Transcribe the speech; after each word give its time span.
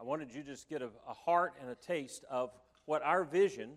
I 0.00 0.04
wanted 0.04 0.32
you 0.32 0.42
to 0.42 0.48
just 0.48 0.68
get 0.68 0.80
a, 0.80 0.88
a 1.06 1.12
heart 1.12 1.54
and 1.60 1.70
a 1.70 1.74
taste 1.74 2.24
of 2.30 2.50
what 2.86 3.02
our 3.02 3.22
vision 3.22 3.72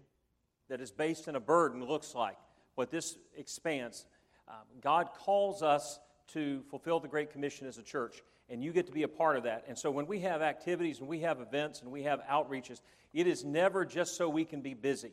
that 0.69 0.79
is 0.79 0.89
based 0.89 1.27
in 1.27 1.35
a 1.35 1.39
burden 1.39 1.83
looks 1.83 2.15
like, 2.15 2.38
what 2.75 2.89
this 2.89 3.17
expanse. 3.35 4.05
Um, 4.47 4.55
God 4.81 5.09
calls 5.13 5.62
us 5.62 5.99
to 6.29 6.63
fulfill 6.70 7.01
the 7.01 7.09
Great 7.09 7.31
Commission 7.31 7.67
as 7.67 7.78
a 7.78 7.83
church, 7.83 8.23
and 8.49 8.63
you 8.63 8.71
get 8.71 8.86
to 8.86 8.94
be 8.94 9.04
a 9.04 9.07
part 9.07 9.36
of 9.36 9.44
that. 9.44 9.65
And 9.67 9.78
so 9.78 9.91
when 9.91 10.07
we 10.07 10.20
have 10.21 10.41
activities 10.41 10.99
and 10.99 11.09
we 11.09 11.20
have 11.20 11.41
events 11.41 11.82
and 11.82 11.91
we 11.91 12.04
have 12.04 12.21
outreaches, 12.32 12.80
it 13.14 13.28
is 13.28 13.44
never 13.44 13.84
just 13.84 14.16
so 14.16 14.30
we 14.30 14.46
can 14.46 14.62
be 14.62 14.74
busy. 14.74 15.12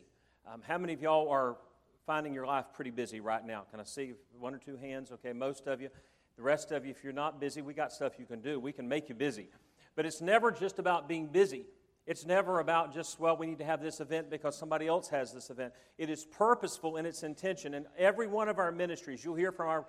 Um, 0.51 0.61
how 0.65 0.77
many 0.77 0.93
of 0.93 1.01
y'all 1.01 1.29
are 1.29 1.57
finding 2.05 2.33
your 2.33 2.47
life 2.47 2.65
pretty 2.73 2.91
busy 2.91 3.19
right 3.19 3.45
now? 3.45 3.65
Can 3.69 3.81
I 3.81 3.83
see 3.83 4.13
one 4.39 4.55
or 4.55 4.59
two 4.59 4.77
hands? 4.77 5.11
Okay, 5.11 5.33
most 5.33 5.67
of 5.67 5.81
you. 5.81 5.89
The 6.37 6.41
rest 6.41 6.71
of 6.71 6.85
you, 6.85 6.91
if 6.91 7.03
you're 7.03 7.11
not 7.11 7.41
busy, 7.41 7.61
we 7.61 7.73
got 7.73 7.91
stuff 7.91 8.13
you 8.17 8.25
can 8.25 8.39
do. 8.39 8.59
We 8.61 8.71
can 8.71 8.87
make 8.87 9.09
you 9.09 9.15
busy. 9.15 9.49
But 9.95 10.05
it's 10.05 10.21
never 10.21 10.51
just 10.51 10.79
about 10.79 11.07
being 11.07 11.27
busy. 11.27 11.65
It's 12.07 12.25
never 12.25 12.59
about 12.59 12.93
just, 12.93 13.19
well, 13.19 13.37
we 13.37 13.45
need 13.45 13.59
to 13.59 13.65
have 13.65 13.81
this 13.81 13.99
event 13.99 14.29
because 14.29 14.57
somebody 14.57 14.87
else 14.87 15.07
has 15.09 15.31
this 15.31 15.49
event. 15.49 15.73
It 15.97 16.09
is 16.09 16.25
purposeful 16.25 16.97
in 16.97 17.05
its 17.05 17.23
intention. 17.23 17.75
And 17.75 17.85
every 17.97 18.27
one 18.27 18.49
of 18.49 18.57
our 18.57 18.71
ministries, 18.71 19.23
you'll 19.23 19.35
hear 19.35 19.51
from 19.51 19.67
our, 19.67 19.85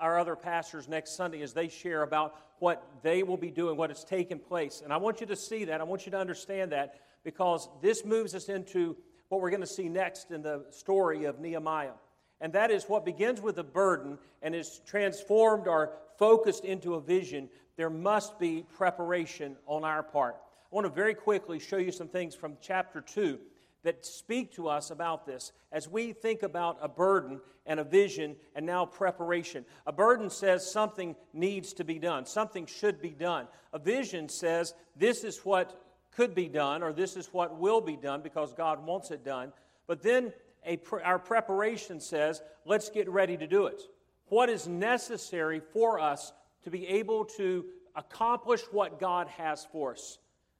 our 0.00 0.18
other 0.18 0.36
pastors 0.36 0.88
next 0.88 1.16
Sunday 1.16 1.42
as 1.42 1.52
they 1.52 1.68
share 1.68 2.02
about 2.02 2.36
what 2.60 2.86
they 3.02 3.22
will 3.22 3.36
be 3.36 3.50
doing, 3.50 3.76
what 3.76 3.90
has 3.90 4.04
taken 4.04 4.38
place. 4.38 4.80
And 4.82 4.92
I 4.92 4.96
want 4.96 5.20
you 5.20 5.26
to 5.26 5.36
see 5.36 5.64
that. 5.64 5.80
I 5.80 5.84
want 5.84 6.06
you 6.06 6.12
to 6.12 6.18
understand 6.18 6.72
that 6.72 7.00
because 7.24 7.68
this 7.82 8.04
moves 8.04 8.34
us 8.34 8.48
into 8.48 8.96
what 9.28 9.40
we're 9.40 9.50
going 9.50 9.60
to 9.60 9.66
see 9.66 9.88
next 9.88 10.30
in 10.30 10.42
the 10.42 10.66
story 10.70 11.24
of 11.24 11.40
Nehemiah. 11.40 11.92
And 12.40 12.52
that 12.52 12.70
is 12.70 12.84
what 12.84 13.04
begins 13.04 13.40
with 13.40 13.58
a 13.58 13.64
burden 13.64 14.18
and 14.42 14.54
is 14.54 14.80
transformed 14.86 15.66
or 15.66 15.92
focused 16.18 16.64
into 16.64 16.94
a 16.94 17.00
vision. 17.00 17.48
There 17.76 17.90
must 17.90 18.38
be 18.38 18.64
preparation 18.76 19.56
on 19.66 19.84
our 19.84 20.02
part. 20.02 20.36
I 20.36 20.74
want 20.74 20.86
to 20.86 20.92
very 20.92 21.14
quickly 21.14 21.58
show 21.58 21.76
you 21.76 21.92
some 21.92 22.08
things 22.08 22.34
from 22.34 22.56
chapter 22.60 23.00
2 23.00 23.38
that 23.84 24.04
speak 24.04 24.52
to 24.56 24.68
us 24.68 24.90
about 24.90 25.26
this 25.26 25.52
as 25.70 25.88
we 25.88 26.12
think 26.12 26.42
about 26.42 26.76
a 26.82 26.88
burden 26.88 27.40
and 27.66 27.78
a 27.78 27.84
vision 27.84 28.34
and 28.54 28.66
now 28.66 28.84
preparation. 28.84 29.64
A 29.86 29.92
burden 29.92 30.28
says 30.28 30.68
something 30.68 31.14
needs 31.32 31.72
to 31.74 31.84
be 31.84 31.98
done, 31.98 32.26
something 32.26 32.66
should 32.66 33.00
be 33.00 33.10
done. 33.10 33.46
A 33.72 33.78
vision 33.78 34.28
says 34.28 34.74
this 34.96 35.22
is 35.22 35.38
what 35.44 35.80
could 36.16 36.34
be 36.34 36.48
done 36.48 36.82
or 36.82 36.92
this 36.92 37.16
is 37.16 37.28
what 37.32 37.58
will 37.58 37.80
be 37.80 37.96
done 37.96 38.22
because 38.22 38.52
God 38.54 38.84
wants 38.84 39.10
it 39.10 39.24
done. 39.24 39.52
But 39.86 40.02
then 40.02 40.32
a, 40.66 40.78
our 41.04 41.18
preparation 41.18 42.00
says 42.00 42.42
let's 42.64 42.90
get 42.90 43.08
ready 43.08 43.36
to 43.36 43.46
do 43.46 43.66
it. 43.66 43.82
What 44.28 44.48
is 44.48 44.66
necessary 44.66 45.60
for 45.72 46.00
us 46.00 46.32
to 46.64 46.70
be 46.70 46.86
able 46.88 47.24
to 47.36 47.64
accomplish 47.94 48.62
what 48.72 48.98
God 48.98 49.28
has 49.28 49.66
for 49.70 49.92
us? 49.92 50.18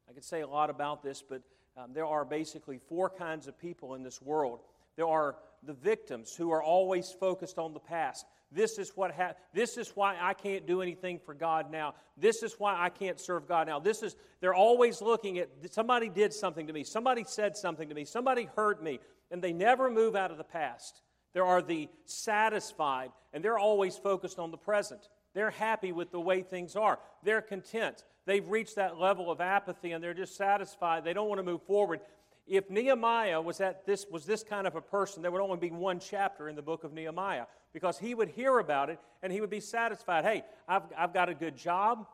I 0.08 0.12
could 0.12 0.24
say 0.24 0.42
a 0.42 0.46
lot 0.46 0.70
about 0.70 1.02
this, 1.02 1.22
but 1.28 1.42
um, 1.76 1.92
there 1.92 2.06
are 2.06 2.24
basically 2.24 2.78
four 2.88 3.10
kinds 3.10 3.48
of 3.48 3.58
people 3.58 3.94
in 3.94 4.02
this 4.02 4.22
world. 4.22 4.60
There 4.96 5.08
are 5.08 5.36
the 5.62 5.74
victims 5.74 6.34
who 6.34 6.50
are 6.52 6.62
always 6.62 7.10
focused 7.10 7.58
on 7.58 7.74
the 7.74 7.80
past. 7.80 8.24
This 8.52 8.78
is 8.78 8.92
what 8.94 9.12
ha- 9.12 9.34
this 9.52 9.76
is 9.76 9.90
why 9.94 10.16
I 10.20 10.32
can't 10.32 10.66
do 10.66 10.80
anything 10.80 11.18
for 11.18 11.34
God 11.34 11.70
now. 11.70 11.94
This 12.16 12.42
is 12.42 12.54
why 12.58 12.80
I 12.80 12.88
can't 12.88 13.20
serve 13.20 13.48
God 13.48 13.66
now. 13.66 13.80
This 13.80 14.02
is 14.02 14.14
they're 14.40 14.54
always 14.54 15.02
looking 15.02 15.38
at 15.38 15.50
somebody 15.72 16.08
did 16.08 16.32
something 16.32 16.66
to 16.68 16.72
me. 16.72 16.84
Somebody 16.84 17.24
said 17.26 17.56
something 17.56 17.88
to 17.88 17.94
me. 17.94 18.04
Somebody 18.04 18.48
hurt 18.56 18.82
me, 18.82 19.00
and 19.30 19.42
they 19.42 19.52
never 19.52 19.90
move 19.90 20.16
out 20.16 20.30
of 20.30 20.38
the 20.38 20.44
past. 20.44 21.00
There 21.32 21.44
are 21.44 21.62
the 21.62 21.88
satisfied, 22.04 23.10
and 23.32 23.44
they're 23.44 23.58
always 23.58 23.96
focused 23.96 24.38
on 24.38 24.50
the 24.50 24.56
present. 24.56 25.08
They're 25.34 25.50
happy 25.50 25.92
with 25.92 26.10
the 26.10 26.20
way 26.20 26.40
things 26.42 26.76
are. 26.76 26.98
They're 27.22 27.42
content. 27.42 28.04
They've 28.24 28.48
reached 28.48 28.76
that 28.76 28.98
level 28.98 29.30
of 29.30 29.40
apathy 29.40 29.92
and 29.92 30.02
they're 30.02 30.14
just 30.14 30.34
satisfied. 30.34 31.04
They 31.04 31.12
don't 31.12 31.28
want 31.28 31.38
to 31.38 31.44
move 31.44 31.62
forward. 31.62 32.00
If 32.46 32.70
Nehemiah 32.70 33.40
was, 33.40 33.60
at 33.60 33.84
this, 33.84 34.06
was 34.10 34.24
this 34.24 34.42
kind 34.42 34.66
of 34.66 34.76
a 34.76 34.80
person, 34.80 35.20
there 35.20 35.30
would 35.30 35.42
only 35.42 35.58
be 35.58 35.70
one 35.70 36.00
chapter 36.00 36.48
in 36.48 36.56
the 36.56 36.62
book 36.62 36.84
of 36.84 36.92
Nehemiah 36.94 37.44
because 37.74 37.98
he 37.98 38.14
would 38.14 38.28
hear 38.30 38.58
about 38.58 38.88
it 38.88 38.98
and 39.22 39.32
he 39.32 39.42
would 39.42 39.50
be 39.50 39.60
satisfied. 39.60 40.24
Hey, 40.24 40.42
I've, 40.66 40.84
I've 40.96 41.12
got 41.12 41.28
a 41.28 41.34
good 41.34 41.56
job. 41.56 42.06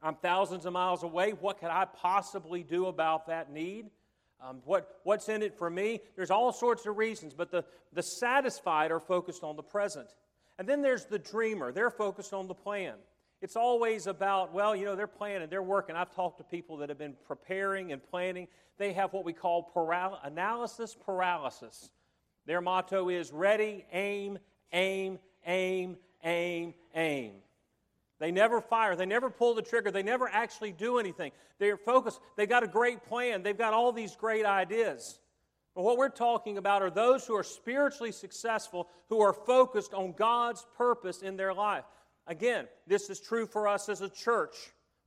I'm 0.00 0.14
thousands 0.14 0.66
of 0.66 0.72
miles 0.72 1.02
away. 1.02 1.32
What 1.32 1.58
could 1.58 1.70
I 1.70 1.86
possibly 1.86 2.62
do 2.62 2.86
about 2.86 3.26
that 3.26 3.50
need? 3.50 3.90
Um, 4.40 4.60
what, 4.64 5.00
what's 5.04 5.28
in 5.28 5.42
it 5.42 5.56
for 5.56 5.70
me? 5.70 6.00
There's 6.14 6.30
all 6.30 6.52
sorts 6.52 6.86
of 6.86 6.96
reasons, 6.96 7.32
but 7.34 7.50
the, 7.50 7.64
the 7.92 8.02
satisfied 8.02 8.90
are 8.90 9.00
focused 9.00 9.42
on 9.42 9.56
the 9.56 9.62
present. 9.62 10.08
And 10.58 10.68
then 10.68 10.82
there's 10.82 11.04
the 11.06 11.18
dreamer. 11.18 11.72
They're 11.72 11.90
focused 11.90 12.32
on 12.32 12.46
the 12.46 12.54
plan. 12.54 12.94
It's 13.42 13.56
always 13.56 14.06
about, 14.06 14.54
well, 14.54 14.74
you 14.74 14.86
know, 14.86 14.96
they're 14.96 15.06
planning, 15.06 15.48
they're 15.50 15.62
working. 15.62 15.94
I've 15.94 16.14
talked 16.14 16.38
to 16.38 16.44
people 16.44 16.78
that 16.78 16.88
have 16.88 16.98
been 16.98 17.14
preparing 17.26 17.92
and 17.92 18.02
planning. 18.02 18.48
They 18.78 18.92
have 18.94 19.12
what 19.12 19.24
we 19.24 19.32
call 19.32 19.70
paral- 19.74 20.18
analysis 20.22 20.94
paralysis. 20.94 21.90
Their 22.46 22.60
motto 22.60 23.08
is 23.08 23.32
ready, 23.32 23.84
aim, 23.92 24.38
aim, 24.72 25.18
aim, 25.46 25.96
aim, 26.24 26.74
aim. 26.94 27.32
They 28.18 28.32
never 28.32 28.60
fire. 28.60 28.96
They 28.96 29.06
never 29.06 29.28
pull 29.28 29.54
the 29.54 29.62
trigger. 29.62 29.90
They 29.90 30.02
never 30.02 30.28
actually 30.28 30.72
do 30.72 30.98
anything. 30.98 31.32
They're 31.58 31.76
focused. 31.76 32.20
They've 32.36 32.48
got 32.48 32.62
a 32.62 32.68
great 32.68 33.04
plan. 33.04 33.42
They've 33.42 33.56
got 33.56 33.74
all 33.74 33.92
these 33.92 34.16
great 34.16 34.46
ideas. 34.46 35.20
But 35.74 35.82
what 35.82 35.98
we're 35.98 36.08
talking 36.08 36.56
about 36.56 36.82
are 36.82 36.90
those 36.90 37.26
who 37.26 37.36
are 37.36 37.42
spiritually 37.42 38.12
successful, 38.12 38.88
who 39.10 39.20
are 39.20 39.34
focused 39.34 39.92
on 39.92 40.12
God's 40.12 40.66
purpose 40.76 41.20
in 41.20 41.36
their 41.36 41.52
life. 41.52 41.84
Again, 42.26 42.66
this 42.86 43.10
is 43.10 43.20
true 43.20 43.46
for 43.46 43.68
us 43.68 43.90
as 43.90 44.00
a 44.00 44.08
church. 44.08 44.54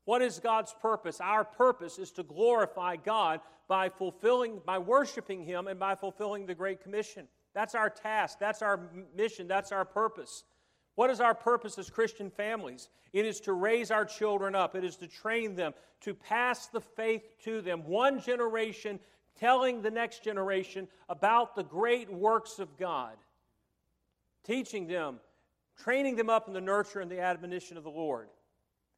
What 0.06 0.22
is 0.22 0.40
God's 0.40 0.76
purpose? 0.80 1.20
Our 1.20 1.44
purpose 1.44 1.98
is 1.98 2.12
to 2.14 2.24
glorify 2.24 2.96
God 2.98 3.42
by 3.68 3.90
fulfilling, 3.90 4.62
by 4.66 4.78
worshiping 4.78 5.44
Him, 5.44 5.68
and 5.68 5.80
by 5.80 5.96
fulfilling 5.96 6.46
the 6.46 6.56
Great 6.56 6.82
Commission. 6.82 7.28
That's 7.54 7.76
our 7.76 7.90
task. 7.90 8.38
That's 8.40 8.62
our 8.62 8.80
mission. 9.16 9.48
That's 9.48 9.72
our 9.72 9.86
purpose. 9.86 10.44
What 11.00 11.10
is 11.10 11.22
our 11.22 11.34
purpose 11.34 11.78
as 11.78 11.90
Christian 11.90 12.30
families? 12.30 12.90
It 13.14 13.26
is 13.26 13.40
to 13.42 13.54
raise 13.54 13.90
our 13.90 14.04
children 14.04 14.54
up, 14.54 14.76
it 14.76 14.84
is 14.84 14.98
to 14.98 15.08
train 15.08 15.56
them, 15.56 15.74
to 16.02 16.14
pass 16.14 16.68
the 16.68 16.82
faith 16.82 17.24
to 17.46 17.62
them, 17.62 17.86
one 17.86 18.20
generation 18.20 19.00
telling 19.40 19.82
the 19.82 19.92
next 19.92 20.26
generation 20.26 20.90
about 21.08 21.56
the 21.56 21.64
great 21.64 22.12
works 22.12 22.60
of 22.60 22.76
God, 22.76 23.16
teaching 24.44 24.88
them, 24.88 25.22
training 25.82 26.18
them 26.18 26.30
up 26.30 26.50
in 26.50 26.54
the 26.54 26.60
nurture 26.60 27.00
and 27.00 27.10
the 27.10 27.22
admonition 27.22 27.78
of 27.78 27.86
the 27.86 27.90
Lord. 27.90 28.28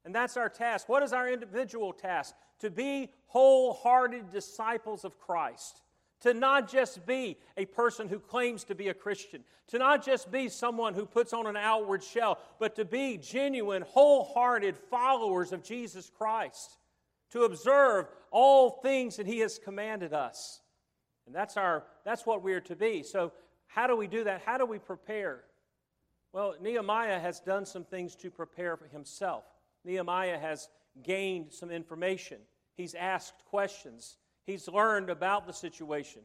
And 0.03 0.15
that's 0.15 0.37
our 0.37 0.49
task. 0.49 0.89
What 0.89 1.03
is 1.03 1.13
our 1.13 1.31
individual 1.31 1.93
task? 1.93 2.33
To 2.61 2.71
be 2.71 3.11
wholehearted 3.27 4.31
disciples 4.31 5.05
of 5.05 5.19
Christ. 5.19 5.83
To 6.21 6.33
not 6.33 6.71
just 6.71 7.05
be 7.05 7.37
a 7.57 7.65
person 7.65 8.07
who 8.07 8.19
claims 8.19 8.63
to 8.65 8.75
be 8.75 8.89
a 8.89 8.93
Christian, 8.93 9.43
to 9.67 9.79
not 9.79 10.05
just 10.05 10.31
be 10.31 10.49
someone 10.49 10.93
who 10.93 11.05
puts 11.05 11.33
on 11.33 11.47
an 11.47 11.57
outward 11.57 12.03
shell, 12.03 12.37
but 12.59 12.75
to 12.75 12.85
be 12.85 13.17
genuine, 13.17 13.81
wholehearted 13.81 14.77
followers 14.77 15.51
of 15.51 15.63
Jesus 15.63 16.11
Christ 16.15 16.77
to 17.31 17.43
observe 17.43 18.07
all 18.29 18.69
things 18.69 19.17
that 19.17 19.25
he 19.25 19.39
has 19.39 19.57
commanded 19.57 20.13
us. 20.13 20.61
And 21.25 21.35
that's 21.35 21.57
our 21.57 21.83
that's 22.05 22.25
what 22.25 22.43
we 22.43 22.53
are 22.53 22.61
to 22.61 22.75
be. 22.75 23.03
So 23.03 23.31
how 23.67 23.87
do 23.87 23.95
we 23.95 24.07
do 24.07 24.25
that? 24.25 24.41
How 24.45 24.57
do 24.57 24.65
we 24.65 24.79
prepare? 24.79 25.43
Well, 26.33 26.55
Nehemiah 26.61 27.19
has 27.19 27.39
done 27.39 27.65
some 27.65 27.83
things 27.83 28.15
to 28.17 28.29
prepare 28.29 28.77
for 28.77 28.87
himself. 28.87 29.43
Nehemiah 29.83 30.37
has 30.37 30.69
gained 31.03 31.51
some 31.51 31.71
information. 31.71 32.37
He's 32.75 32.95
asked 32.95 33.45
questions. 33.49 34.17
He's 34.45 34.67
learned 34.67 35.09
about 35.09 35.45
the 35.45 35.53
situation. 35.53 36.21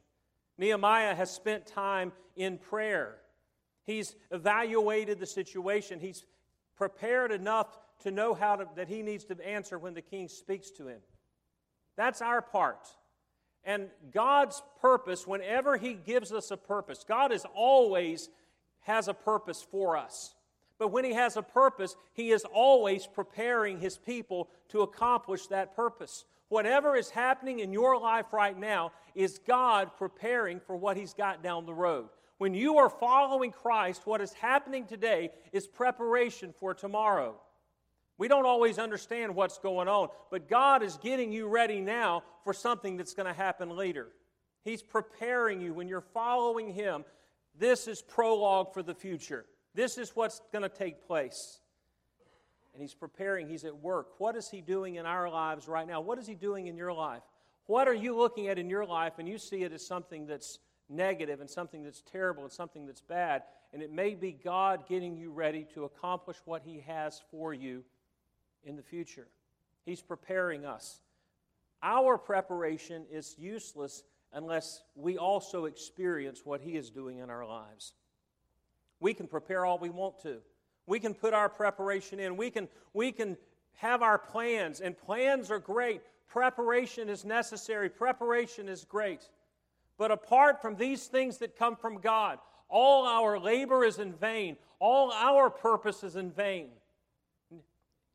Nehemiah 0.58 1.14
has 1.14 1.30
spent 1.30 1.66
time 1.66 2.12
in 2.34 2.58
prayer. 2.58 3.16
He's 3.84 4.14
evaluated 4.30 5.20
the 5.20 5.26
situation. 5.26 6.00
He's 6.00 6.24
prepared 6.76 7.30
enough 7.30 7.78
to 8.02 8.10
know 8.10 8.34
how 8.34 8.56
to, 8.56 8.68
that 8.76 8.88
he 8.88 9.02
needs 9.02 9.24
to 9.26 9.46
answer 9.46 9.78
when 9.78 9.94
the 9.94 10.02
king 10.02 10.28
speaks 10.28 10.70
to 10.72 10.88
him. 10.88 11.00
That's 11.96 12.20
our 12.20 12.42
part. 12.42 12.88
And 13.64 13.88
God's 14.12 14.62
purpose, 14.80 15.26
whenever 15.26 15.76
he 15.76 15.94
gives 15.94 16.32
us 16.32 16.50
a 16.50 16.56
purpose, 16.56 17.04
God 17.06 17.32
is 17.32 17.44
always 17.54 18.28
has 18.80 19.08
a 19.08 19.14
purpose 19.14 19.66
for 19.68 19.96
us. 19.96 20.34
But 20.78 20.88
when 20.88 21.04
he 21.04 21.14
has 21.14 21.36
a 21.36 21.42
purpose, 21.42 21.96
he 22.12 22.30
is 22.30 22.44
always 22.44 23.06
preparing 23.06 23.80
his 23.80 23.98
people 23.98 24.48
to 24.68 24.82
accomplish 24.82 25.46
that 25.48 25.74
purpose. 25.74 26.24
Whatever 26.48 26.96
is 26.96 27.10
happening 27.10 27.60
in 27.60 27.72
your 27.72 27.98
life 27.98 28.32
right 28.32 28.56
now 28.56 28.92
is 29.14 29.40
God 29.46 29.90
preparing 29.96 30.60
for 30.60 30.76
what 30.76 30.96
he's 30.96 31.14
got 31.14 31.42
down 31.42 31.66
the 31.66 31.74
road. 31.74 32.08
When 32.38 32.54
you 32.54 32.76
are 32.78 32.90
following 32.90 33.50
Christ, 33.50 34.02
what 34.04 34.20
is 34.20 34.32
happening 34.34 34.86
today 34.86 35.30
is 35.52 35.66
preparation 35.66 36.52
for 36.58 36.74
tomorrow. 36.74 37.40
We 38.18 38.28
don't 38.28 38.46
always 38.46 38.78
understand 38.78 39.34
what's 39.34 39.58
going 39.58 39.88
on, 39.88 40.08
but 40.30 40.48
God 40.48 40.82
is 40.82 40.96
getting 40.98 41.32
you 41.32 41.48
ready 41.48 41.80
now 41.80 42.22
for 42.44 42.52
something 42.52 42.96
that's 42.96 43.14
going 43.14 43.26
to 43.26 43.32
happen 43.32 43.70
later. 43.70 44.08
He's 44.64 44.82
preparing 44.82 45.60
you 45.60 45.74
when 45.74 45.88
you're 45.88 46.00
following 46.00 46.72
Him. 46.72 47.04
This 47.58 47.88
is 47.88 48.02
prologue 48.02 48.72
for 48.72 48.82
the 48.82 48.94
future. 48.94 49.46
This 49.74 49.98
is 49.98 50.10
what's 50.10 50.40
going 50.52 50.62
to 50.62 50.68
take 50.68 51.06
place. 51.06 51.60
And 52.76 52.82
He's 52.82 52.94
preparing, 52.94 53.48
He's 53.48 53.64
at 53.64 53.74
work. 53.74 54.08
What 54.18 54.36
is 54.36 54.50
He 54.50 54.60
doing 54.60 54.96
in 54.96 55.06
our 55.06 55.30
lives 55.30 55.66
right 55.66 55.86
now? 55.86 56.02
What 56.02 56.18
is 56.18 56.26
He 56.26 56.34
doing 56.34 56.66
in 56.66 56.76
your 56.76 56.92
life? 56.92 57.22
What 57.64 57.88
are 57.88 57.94
you 57.94 58.14
looking 58.14 58.48
at 58.48 58.58
in 58.58 58.68
your 58.68 58.84
life 58.84 59.14
and 59.18 59.26
you 59.26 59.38
see 59.38 59.62
it 59.62 59.72
as 59.72 59.84
something 59.84 60.26
that's 60.26 60.58
negative 60.90 61.40
and 61.40 61.48
something 61.48 61.82
that's 61.82 62.02
terrible 62.02 62.42
and 62.42 62.52
something 62.52 62.84
that's 62.84 63.00
bad? 63.00 63.44
And 63.72 63.82
it 63.82 63.90
may 63.90 64.14
be 64.14 64.32
God 64.32 64.86
getting 64.86 65.16
you 65.16 65.32
ready 65.32 65.66
to 65.72 65.84
accomplish 65.84 66.36
what 66.44 66.60
He 66.66 66.80
has 66.86 67.22
for 67.30 67.54
you 67.54 67.82
in 68.62 68.76
the 68.76 68.82
future. 68.82 69.26
He's 69.86 70.02
preparing 70.02 70.66
us. 70.66 71.00
Our 71.82 72.18
preparation 72.18 73.06
is 73.10 73.36
useless 73.38 74.02
unless 74.34 74.82
we 74.94 75.16
also 75.16 75.64
experience 75.64 76.42
what 76.44 76.60
He 76.60 76.76
is 76.76 76.90
doing 76.90 77.20
in 77.20 77.30
our 77.30 77.46
lives. 77.46 77.94
We 79.00 79.14
can 79.14 79.28
prepare 79.28 79.64
all 79.64 79.78
we 79.78 79.88
want 79.88 80.20
to. 80.24 80.42
We 80.86 81.00
can 81.00 81.14
put 81.14 81.34
our 81.34 81.48
preparation 81.48 82.20
in. 82.20 82.36
We 82.36 82.50
can, 82.50 82.68
we 82.94 83.12
can 83.12 83.36
have 83.74 84.02
our 84.02 84.18
plans, 84.18 84.80
and 84.80 84.96
plans 84.96 85.50
are 85.50 85.58
great. 85.58 86.00
Preparation 86.28 87.08
is 87.08 87.24
necessary. 87.24 87.88
Preparation 87.88 88.68
is 88.68 88.84
great. 88.84 89.28
But 89.98 90.10
apart 90.10 90.60
from 90.60 90.76
these 90.76 91.06
things 91.06 91.38
that 91.38 91.56
come 91.56 91.76
from 91.76 92.00
God, 92.00 92.38
all 92.68 93.06
our 93.06 93.38
labor 93.38 93.84
is 93.84 93.98
in 93.98 94.12
vain. 94.12 94.56
All 94.78 95.12
our 95.12 95.50
purpose 95.50 96.02
is 96.02 96.16
in 96.16 96.30
vain. 96.30 96.68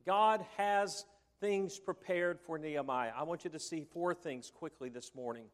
God 0.06 0.44
has 0.56 1.04
things 1.40 1.78
prepared 1.78 2.40
for 2.40 2.58
Nehemiah. 2.58 3.12
I 3.16 3.24
want 3.24 3.44
you 3.44 3.50
to 3.50 3.58
see 3.58 3.84
four 3.92 4.14
things 4.14 4.50
quickly 4.54 4.88
this 4.88 5.14
morning. 5.14 5.44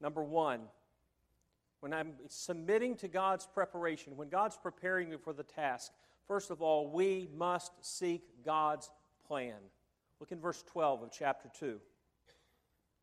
Number 0.00 0.22
one, 0.22 0.60
when 1.80 1.92
I'm 1.92 2.12
submitting 2.28 2.96
to 2.96 3.08
God's 3.08 3.46
preparation, 3.46 4.16
when 4.16 4.28
God's 4.28 4.56
preparing 4.56 5.10
me 5.10 5.16
for 5.22 5.32
the 5.32 5.42
task, 5.42 5.92
first 6.30 6.52
of 6.52 6.62
all, 6.62 6.88
we 6.88 7.28
must 7.36 7.72
seek 7.80 8.22
God's 8.44 8.88
plan. 9.26 9.56
Look 10.20 10.30
in 10.30 10.38
verse 10.38 10.62
12 10.62 11.02
of 11.02 11.10
chapter 11.10 11.50
2. 11.58 11.80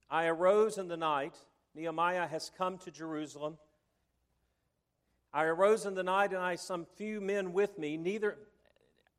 I 0.10 0.28
arose 0.28 0.78
in 0.78 0.88
the 0.88 0.96
night. 0.96 1.36
Nehemiah 1.76 2.26
has 2.26 2.50
come 2.58 2.78
to 2.78 2.90
Jerusalem. 2.90 3.58
I 5.34 5.44
arose 5.44 5.86
in 5.86 5.94
the 5.94 6.04
night, 6.04 6.32
and 6.32 6.42
I 6.42 6.56
some 6.56 6.86
few 6.96 7.20
men 7.20 7.52
with 7.52 7.78
me. 7.78 7.98
Neither, 7.98 8.38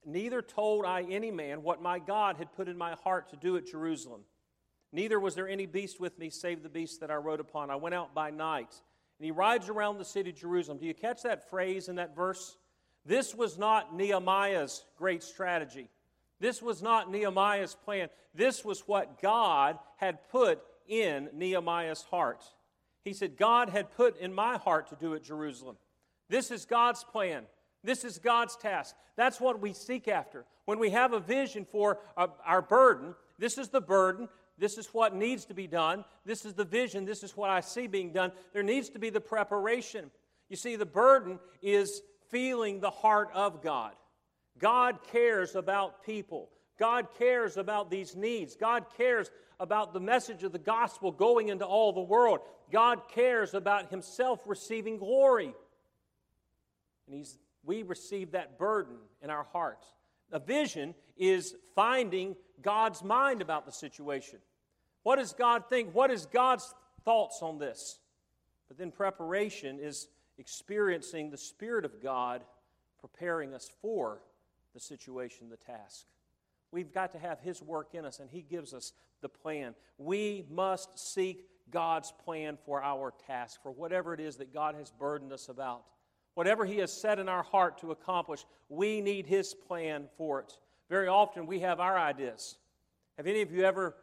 neither 0.06 0.40
told 0.40 0.86
I 0.86 1.02
any 1.02 1.30
man 1.30 1.62
what 1.62 1.82
my 1.82 1.98
God 1.98 2.38
had 2.38 2.50
put 2.54 2.66
in 2.66 2.78
my 2.78 2.94
heart 3.04 3.28
to 3.28 3.36
do 3.36 3.58
at 3.58 3.66
Jerusalem. 3.66 4.22
Neither 4.90 5.20
was 5.20 5.34
there 5.34 5.50
any 5.50 5.66
beast 5.66 6.00
with 6.00 6.18
me 6.18 6.30
save 6.30 6.62
the 6.62 6.70
beast 6.70 7.00
that 7.00 7.10
I 7.10 7.16
rode 7.16 7.40
upon. 7.40 7.68
I 7.68 7.76
went 7.76 7.94
out 7.94 8.14
by 8.14 8.30
night. 8.30 8.74
And 9.18 9.26
he 9.26 9.32
rides 9.32 9.68
around 9.68 9.98
the 9.98 10.06
city 10.06 10.30
of 10.30 10.36
Jerusalem. 10.36 10.78
Do 10.78 10.86
you 10.86 10.94
catch 10.94 11.24
that 11.24 11.50
phrase 11.50 11.90
in 11.90 11.96
that 11.96 12.16
verse? 12.16 12.56
This 13.08 13.34
was 13.34 13.56
not 13.56 13.96
Nehemiah's 13.96 14.84
great 14.98 15.22
strategy. 15.22 15.88
This 16.40 16.60
was 16.60 16.82
not 16.82 17.10
Nehemiah's 17.10 17.74
plan. 17.74 18.10
This 18.34 18.62
was 18.62 18.80
what 18.86 19.22
God 19.22 19.78
had 19.96 20.28
put 20.28 20.60
in 20.86 21.30
Nehemiah's 21.32 22.02
heart. 22.02 22.44
He 23.04 23.14
said, 23.14 23.38
God 23.38 23.70
had 23.70 23.90
put 23.96 24.20
in 24.20 24.34
my 24.34 24.58
heart 24.58 24.90
to 24.90 24.96
do 24.96 25.14
at 25.14 25.24
Jerusalem. 25.24 25.76
This 26.28 26.50
is 26.50 26.66
God's 26.66 27.02
plan. 27.02 27.44
This 27.82 28.04
is 28.04 28.18
God's 28.18 28.56
task. 28.56 28.94
That's 29.16 29.40
what 29.40 29.58
we 29.58 29.72
seek 29.72 30.06
after. 30.06 30.44
When 30.66 30.78
we 30.78 30.90
have 30.90 31.14
a 31.14 31.20
vision 31.20 31.64
for 31.64 32.00
uh, 32.14 32.26
our 32.44 32.60
burden, 32.60 33.14
this 33.38 33.56
is 33.56 33.70
the 33.70 33.80
burden. 33.80 34.28
This 34.58 34.76
is 34.76 34.88
what 34.88 35.14
needs 35.14 35.46
to 35.46 35.54
be 35.54 35.66
done. 35.66 36.04
This 36.26 36.44
is 36.44 36.52
the 36.52 36.64
vision. 36.66 37.06
This 37.06 37.22
is 37.22 37.34
what 37.34 37.48
I 37.48 37.60
see 37.60 37.86
being 37.86 38.12
done. 38.12 38.32
There 38.52 38.62
needs 38.62 38.90
to 38.90 38.98
be 38.98 39.08
the 39.08 39.20
preparation. 39.20 40.10
You 40.50 40.56
see, 40.56 40.76
the 40.76 40.84
burden 40.84 41.38
is 41.62 42.02
feeling 42.30 42.80
the 42.80 42.90
heart 42.90 43.30
of 43.34 43.62
God. 43.62 43.92
God 44.58 44.98
cares 45.12 45.54
about 45.54 46.04
people. 46.04 46.50
God 46.78 47.08
cares 47.18 47.56
about 47.56 47.90
these 47.90 48.14
needs. 48.14 48.56
God 48.56 48.86
cares 48.96 49.30
about 49.60 49.92
the 49.92 50.00
message 50.00 50.44
of 50.44 50.52
the 50.52 50.58
gospel 50.58 51.10
going 51.10 51.48
into 51.48 51.64
all 51.64 51.92
the 51.92 52.00
world. 52.00 52.40
God 52.70 53.00
cares 53.12 53.54
about 53.54 53.90
Himself 53.90 54.40
receiving 54.46 54.98
glory. 54.98 55.52
And 57.06 57.16
he's, 57.16 57.38
we 57.64 57.82
receive 57.82 58.32
that 58.32 58.58
burden 58.58 58.96
in 59.22 59.30
our 59.30 59.46
hearts. 59.52 59.86
A 60.30 60.38
vision 60.38 60.94
is 61.16 61.54
finding 61.74 62.36
God's 62.62 63.02
mind 63.02 63.40
about 63.40 63.66
the 63.66 63.72
situation. 63.72 64.38
What 65.02 65.16
does 65.16 65.32
God 65.32 65.64
think? 65.68 65.94
What 65.94 66.10
is 66.10 66.26
God's 66.26 66.74
thoughts 67.04 67.38
on 67.40 67.58
this? 67.58 67.98
But 68.68 68.76
then 68.76 68.90
preparation 68.90 69.78
is 69.80 70.08
experiencing 70.38 71.30
the 71.30 71.36
Spirit 71.36 71.84
of 71.84 72.02
God 72.02 72.42
preparing 73.00 73.54
us 73.54 73.70
for 73.82 74.20
the 74.74 74.80
situation, 74.80 75.48
the 75.50 75.56
task. 75.56 76.06
We've 76.70 76.92
got 76.92 77.12
to 77.12 77.18
have 77.18 77.40
His 77.40 77.62
work 77.62 77.94
in 77.94 78.04
us, 78.04 78.20
and 78.20 78.30
He 78.30 78.42
gives 78.42 78.74
us 78.74 78.92
the 79.20 79.28
plan. 79.28 79.74
We 79.96 80.44
must 80.50 80.98
seek 80.98 81.48
God's 81.70 82.12
plan 82.24 82.58
for 82.64 82.82
our 82.82 83.12
task, 83.26 83.62
for 83.62 83.72
whatever 83.72 84.14
it 84.14 84.20
is 84.20 84.36
that 84.36 84.52
God 84.52 84.74
has 84.74 84.90
burdened 84.90 85.32
us 85.32 85.48
about. 85.48 85.84
Whatever 86.34 86.64
He 86.64 86.78
has 86.78 86.92
set 86.92 87.18
in 87.18 87.28
our 87.28 87.42
heart 87.42 87.78
to 87.78 87.90
accomplish, 87.90 88.44
we 88.68 89.00
need 89.00 89.26
His 89.26 89.54
plan 89.54 90.08
for 90.16 90.40
it. 90.40 90.52
Very 90.88 91.08
often 91.08 91.46
we 91.46 91.60
have 91.60 91.80
our 91.80 91.98
ideas. 91.98 92.56
Have 93.16 93.26
any 93.26 93.42
of 93.42 93.50
you 93.50 93.64
ever 93.64 93.96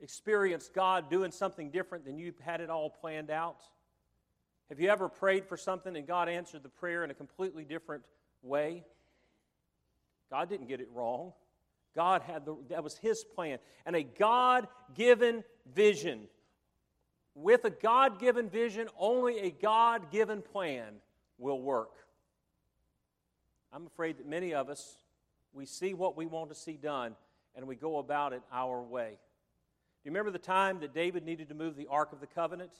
experienced 0.00 0.72
God 0.72 1.10
doing 1.10 1.30
something 1.30 1.70
different 1.70 2.04
than 2.04 2.16
you 2.18 2.32
had 2.40 2.60
it 2.60 2.70
all 2.70 2.88
planned 2.88 3.30
out? 3.30 3.62
Have 4.70 4.80
you 4.80 4.88
ever 4.88 5.08
prayed 5.08 5.46
for 5.46 5.56
something 5.56 5.96
and 5.96 6.06
God 6.06 6.28
answered 6.28 6.62
the 6.62 6.68
prayer 6.68 7.04
in 7.04 7.10
a 7.10 7.14
completely 7.14 7.64
different 7.64 8.04
way? 8.40 8.84
God 10.30 10.48
didn't 10.48 10.68
get 10.68 10.80
it 10.80 10.88
wrong. 10.94 11.32
God 11.94 12.22
had 12.22 12.46
the, 12.46 12.56
that 12.68 12.82
was 12.82 12.96
His 12.96 13.24
plan. 13.24 13.58
And 13.84 13.96
a 13.96 14.04
God 14.04 14.68
given 14.94 15.42
vision 15.74 16.28
with 17.34 17.64
a 17.64 17.70
God 17.70 18.18
given 18.18 18.48
vision, 18.48 18.88
only 18.98 19.40
a 19.40 19.50
God 19.50 20.10
given 20.10 20.42
plan 20.42 20.94
will 21.38 21.60
work. 21.60 21.92
I'm 23.72 23.86
afraid 23.86 24.18
that 24.18 24.26
many 24.26 24.54
of 24.54 24.68
us, 24.68 24.96
we 25.52 25.66
see 25.66 25.94
what 25.94 26.16
we 26.16 26.26
want 26.26 26.50
to 26.50 26.56
see 26.56 26.76
done 26.76 27.16
and 27.56 27.66
we 27.66 27.76
go 27.76 27.98
about 27.98 28.32
it 28.32 28.42
our 28.52 28.82
way. 28.82 29.10
Do 29.10 30.08
you 30.08 30.12
remember 30.12 30.30
the 30.30 30.38
time 30.38 30.80
that 30.80 30.94
David 30.94 31.24
needed 31.24 31.48
to 31.48 31.54
move 31.54 31.76
the 31.76 31.86
Ark 31.88 32.12
of 32.12 32.20
the 32.20 32.26
Covenant? 32.26 32.72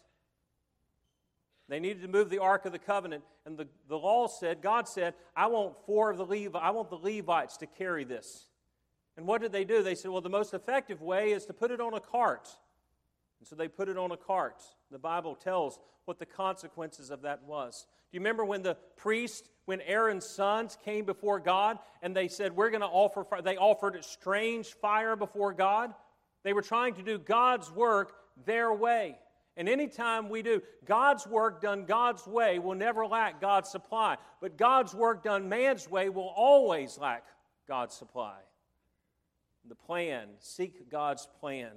They 1.71 1.79
needed 1.79 2.03
to 2.03 2.09
move 2.09 2.31
the 2.31 2.41
Ark 2.41 2.67
of 2.67 2.73
the 2.73 2.81
Covenant, 2.81 3.23
and 3.47 3.57
the, 3.57 3.69
the 3.89 3.97
law 3.97 4.27
said, 4.27 4.61
God 4.61 4.89
said, 4.89 5.15
I 5.37 5.47
want 5.47 5.77
four 5.87 6.11
of 6.11 6.19
the 6.19 6.27
Levi, 6.27 6.59
I 6.59 6.71
want 6.71 6.91
the 6.91 6.97
Levites 6.97 7.59
to 7.59 7.67
carry 7.67 8.03
this. 8.03 8.49
And 9.17 9.25
what 9.25 9.41
did 9.41 9.53
they 9.53 9.65
do? 9.65 9.81
They 9.83 9.95
said, 9.95 10.11
Well, 10.11 10.21
the 10.21 10.29
most 10.29 10.53
effective 10.53 11.01
way 11.01 11.31
is 11.31 11.47
to 11.47 11.53
put 11.53 11.71
it 11.71 11.81
on 11.81 11.95
a 11.95 12.01
cart. 12.01 12.49
And 13.39 13.47
so 13.47 13.55
they 13.55 13.69
put 13.69 13.89
it 13.89 13.97
on 13.97 14.11
a 14.11 14.17
cart. 14.17 14.61
The 14.91 14.99
Bible 14.99 15.37
tells 15.37 15.79
what 16.07 16.19
the 16.19 16.27
consequences 16.27 17.11
of 17.11 17.23
that 17.23 17.45
was. 17.45 17.87
Do 18.11 18.17
you 18.17 18.21
remember 18.21 18.45
when 18.45 18.63
the 18.63 18.77
priest, 18.97 19.49
when 19.67 19.81
Aaron's 19.83 20.27
sons 20.27 20.77
came 20.85 21.05
before 21.05 21.39
God 21.39 21.79
and 22.03 22.17
they 22.17 22.27
said, 22.27 22.57
We're 22.57 22.71
going 22.71 22.81
to 22.81 22.89
offer 22.89 23.23
fire? 23.23 23.43
They 23.43 23.57
offered 23.57 24.05
strange 24.05 24.73
fire 24.83 25.15
before 25.15 25.53
God. 25.53 25.95
They 26.43 26.53
were 26.53 26.63
trying 26.63 26.95
to 26.95 27.03
do 27.03 27.17
God's 27.17 27.71
work 27.71 28.13
their 28.45 28.73
way. 28.73 29.19
And 29.57 29.69
anytime 29.69 30.29
we 30.29 30.43
do 30.43 30.63
God's 30.85 31.27
work 31.27 31.61
done 31.61 31.85
God's 31.85 32.27
way 32.27 32.59
will 32.59 32.75
never 32.75 33.07
lack 33.07 33.41
God's 33.41 33.71
supply. 33.71 34.17
But 34.41 34.57
God's 34.57 34.95
work 34.95 35.25
done 35.25 35.49
man's 35.49 35.91
way 35.91 36.09
will 36.09 36.33
always 36.35 36.99
lack 36.99 37.25
God's 37.69 37.95
supply. 37.95 38.39
The 39.69 39.75
plan, 39.75 40.29
seek 40.39 40.91
God's 40.91 41.29
plan. 41.41 41.73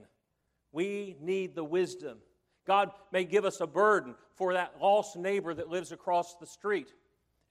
We 0.71 1.17
need 1.19 1.55
the 1.55 1.63
wisdom. 1.63 2.17
God 2.65 2.91
may 3.11 3.25
give 3.25 3.45
us 3.45 3.59
a 3.59 3.67
burden 3.67 4.15
for 4.35 4.53
that 4.53 4.75
lost 4.81 5.17
neighbor 5.17 5.53
that 5.53 5.69
lives 5.69 5.91
across 5.91 6.35
the 6.35 6.47
street. 6.47 6.93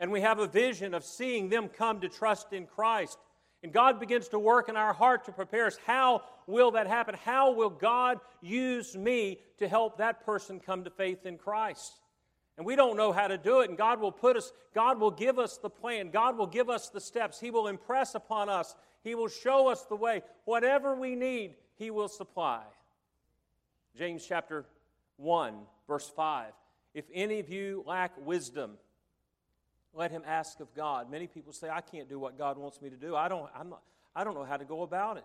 And 0.00 0.10
we 0.10 0.22
have 0.22 0.38
a 0.38 0.46
vision 0.46 0.94
of 0.94 1.04
seeing 1.04 1.48
them 1.48 1.68
come 1.68 2.00
to 2.00 2.08
trust 2.08 2.52
in 2.52 2.66
Christ. 2.66 3.18
And 3.62 3.72
God 3.72 4.00
begins 4.00 4.28
to 4.28 4.38
work 4.38 4.68
in 4.68 4.76
our 4.76 4.92
heart 4.92 5.24
to 5.26 5.32
prepare 5.32 5.66
us. 5.66 5.78
How 5.86 6.22
will 6.46 6.72
that 6.72 6.88
happen? 6.88 7.14
How 7.24 7.52
will 7.52 7.70
God 7.70 8.18
use 8.40 8.96
me 8.96 9.38
to 9.58 9.68
help 9.68 9.98
that 9.98 10.26
person 10.26 10.58
come 10.58 10.84
to 10.84 10.90
faith 10.90 11.26
in 11.26 11.38
Christ? 11.38 11.92
And 12.56 12.66
we 12.66 12.76
don't 12.76 12.96
know 12.96 13.12
how 13.12 13.28
to 13.28 13.38
do 13.38 13.60
it, 13.60 13.70
and 13.70 13.78
God 13.78 14.00
will 14.00 14.12
put 14.12 14.36
us, 14.36 14.52
God 14.74 15.00
will 15.00 15.10
give 15.10 15.38
us 15.38 15.56
the 15.56 15.70
plan, 15.70 16.10
God 16.10 16.36
will 16.36 16.46
give 16.46 16.68
us 16.68 16.90
the 16.90 17.00
steps, 17.00 17.40
He 17.40 17.50
will 17.50 17.66
impress 17.66 18.14
upon 18.14 18.48
us, 18.48 18.74
He 19.02 19.14
will 19.14 19.28
show 19.28 19.68
us 19.68 19.82
the 19.84 19.96
way. 19.96 20.22
Whatever 20.44 20.94
we 20.94 21.14
need, 21.14 21.54
He 21.76 21.90
will 21.90 22.08
supply. 22.08 22.62
James 23.96 24.24
chapter 24.26 24.66
1, 25.16 25.54
verse 25.88 26.10
5. 26.14 26.52
If 26.94 27.06
any 27.14 27.40
of 27.40 27.48
you 27.48 27.84
lack 27.86 28.12
wisdom, 28.18 28.72
let 29.94 30.10
him 30.10 30.22
ask 30.26 30.60
of 30.60 30.74
God. 30.74 31.10
Many 31.10 31.26
people 31.26 31.52
say, 31.52 31.68
I 31.68 31.80
can't 31.80 32.08
do 32.08 32.18
what 32.18 32.38
God 32.38 32.58
wants 32.58 32.80
me 32.80 32.90
to 32.90 32.96
do. 32.96 33.14
I 33.14 33.28
don't, 33.28 33.48
I'm 33.54 33.70
not, 33.70 33.82
I 34.14 34.24
don't 34.24 34.34
know 34.34 34.44
how 34.44 34.56
to 34.56 34.64
go 34.64 34.82
about 34.82 35.16
it. 35.16 35.24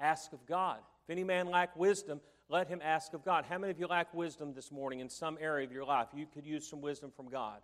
Ask 0.00 0.32
of 0.32 0.44
God. 0.46 0.78
If 1.04 1.10
any 1.10 1.24
man 1.24 1.46
lack 1.46 1.76
wisdom, 1.76 2.20
let 2.48 2.68
him 2.68 2.80
ask 2.82 3.12
of 3.14 3.24
God. 3.24 3.44
How 3.48 3.58
many 3.58 3.70
of 3.70 3.78
you 3.78 3.86
lack 3.86 4.12
wisdom 4.14 4.52
this 4.54 4.70
morning 4.70 5.00
in 5.00 5.08
some 5.08 5.38
area 5.40 5.66
of 5.66 5.72
your 5.72 5.84
life? 5.84 6.08
You 6.14 6.26
could 6.26 6.46
use 6.46 6.68
some 6.68 6.80
wisdom 6.80 7.10
from 7.16 7.28
God. 7.28 7.58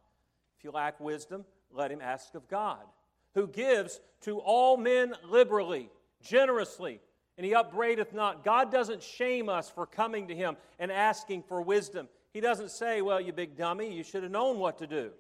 If 0.59 0.65
you 0.65 0.71
lack 0.71 0.99
wisdom, 1.01 1.45
let 1.73 1.91
him 1.91 2.01
ask 2.01 2.35
of 2.35 2.49
God. 2.49 2.81
who 3.35 3.47
gives 3.47 3.99
to 4.21 4.39
all 4.41 4.77
men 4.77 5.15
liberally, 5.27 5.89
generously, 6.23 7.01
and 7.39 7.47
he 7.47 7.55
upbraideth 7.55 8.13
not. 8.13 8.45
God 8.45 8.71
doesn't 8.71 9.03
shame 9.03 9.49
us 9.49 9.71
for 9.71 9.87
coming 9.87 10.29
to 10.29 10.35
him 10.35 10.57
and 10.79 10.93
asking 10.93 11.43
for 11.45 11.63
wisdom. 11.63 12.09
He 12.33 12.41
doesn't 12.41 12.71
say, 12.71 13.01
Well, 13.01 13.21
you 13.21 13.33
big 13.33 13.57
dummy, 13.57 13.93
you 13.95 14.03
should 14.03 14.23
have 14.23 14.33
known 14.33 14.59
what 14.59 14.79
to 14.79 14.87
do. 14.87 15.13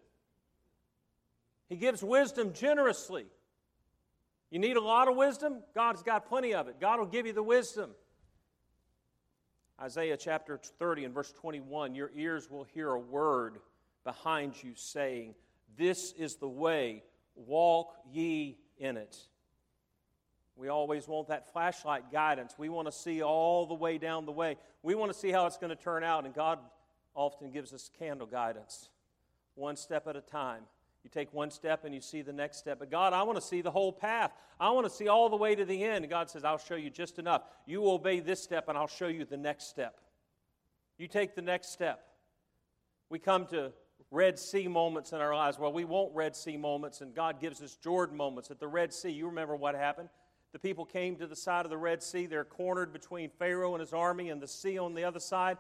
He 1.73 1.79
gives 1.79 2.05
wisdom 2.05 2.53
generously. 2.53 3.25
You 4.51 4.59
need 4.59 4.77
a 4.77 4.81
lot 4.83 5.09
of 5.09 5.17
wisdom? 5.17 5.63
God's 5.75 6.03
got 6.03 6.29
plenty 6.29 6.53
of 6.53 6.69
it. 6.69 6.79
God 6.79 6.99
will 6.99 7.07
give 7.07 7.25
you 7.25 7.33
the 7.33 7.43
wisdom. 7.43 7.93
Isaiah 9.81 10.19
chapter 10.19 10.61
30 10.79 11.07
and 11.07 11.15
verse 11.15 11.33
21 11.33 11.95
Your 11.95 12.11
ears 12.15 12.51
will 12.51 12.65
hear 12.65 12.91
a 12.91 13.01
word 13.01 13.57
behind 14.05 14.63
you 14.63 14.73
saying, 14.75 15.35
This 15.79 16.13
is 16.13 16.37
the 16.37 16.47
way, 16.47 17.05
walk 17.37 17.95
ye 18.13 18.59
in 18.77 18.99
it. 18.99 19.17
We 20.57 20.69
always 20.69 21.09
want 21.09 21.29
that 21.29 21.55
flashlight 21.55 22.13
guidance. 22.13 22.53
We 22.59 22.69
want 22.69 22.87
to 22.87 22.93
see 22.93 23.23
all 23.23 23.65
the 23.65 23.73
way 23.73 23.97
down 23.97 24.27
the 24.27 24.33
way. 24.33 24.59
We 24.83 24.95
want 24.95 25.11
to 25.11 25.19
see 25.19 25.31
how 25.31 25.47
it's 25.47 25.57
going 25.57 25.75
to 25.75 25.83
turn 25.83 26.05
out, 26.05 26.27
and 26.27 26.35
God 26.35 26.59
often 27.15 27.51
gives 27.51 27.73
us 27.73 27.91
candle 27.99 28.27
guidance, 28.27 28.91
one 29.55 29.77
step 29.77 30.07
at 30.07 30.17
a 30.17 30.21
time. 30.21 30.65
You 31.05 31.11
take 31.11 31.33
one 31.33 31.51
step 31.51 31.85
and 31.85 31.95
you 31.95 32.01
see 32.01 32.23
the 32.23 32.33
next 32.33 32.59
step. 32.59 32.79
But 32.79 32.91
God, 32.91 33.13
I 33.13 33.23
want 33.25 33.37
to 33.37 33.45
see 33.45 33.61
the 33.61 33.71
whole 33.71 33.93
path. 33.93 34.33
I 34.61 34.71
want 34.71 34.87
to 34.87 34.91
see 34.91 35.09
all 35.09 35.29
the 35.29 35.37
way 35.37 35.55
to 35.55 35.65
the 35.65 35.83
end. 35.83 36.09
God 36.09 36.31
says, 36.31 36.45
I'll 36.45 36.59
show 36.59 36.77
you 36.77 36.91
just 36.91 37.19
enough. 37.19 37.43
You 37.67 37.91
obey 37.91 38.21
this 38.21 38.41
step, 38.41 38.69
and 38.69 38.79
I'll 38.79 38.87
show 38.87 39.09
you 39.09 39.25
the 39.25 39.37
next 39.37 39.69
step. 39.69 40.01
You 40.99 41.09
take 41.09 41.35
the 41.35 41.43
next 41.43 41.73
step. 41.73 42.05
We 43.11 43.19
come 43.19 43.47
to 43.47 43.73
Red 44.13 44.39
Sea 44.39 44.69
moments 44.69 45.13
in 45.13 45.21
our 45.21 45.35
lives. 45.35 45.59
Well, 45.59 45.73
we 45.73 45.85
want 45.85 46.15
Red 46.15 46.37
Sea 46.37 46.57
moments, 46.57 47.01
and 47.01 47.15
God 47.15 47.41
gives 47.41 47.61
us 47.63 47.77
Jordan 47.77 48.17
moments. 48.17 48.51
At 48.51 48.61
the 48.61 48.69
Red 48.69 48.93
Sea, 48.93 49.11
you 49.11 49.27
remember 49.27 49.57
what 49.57 49.75
happened? 49.75 50.09
The 50.53 50.59
people 50.59 50.85
came 50.85 51.17
to 51.17 51.27
the 51.27 51.35
side 51.35 51.65
of 51.65 51.71
the 51.71 51.79
Red 51.79 52.03
Sea. 52.03 52.27
They're 52.27 52.45
cornered 52.45 52.93
between 52.93 53.31
Pharaoh 53.31 53.75
and 53.75 53.81
his 53.81 53.93
army 53.93 54.29
and 54.29 54.41
the 54.41 54.47
sea 54.47 54.79
on 54.79 54.95
the 54.95 55.05
other 55.05 55.19
side. 55.19 55.57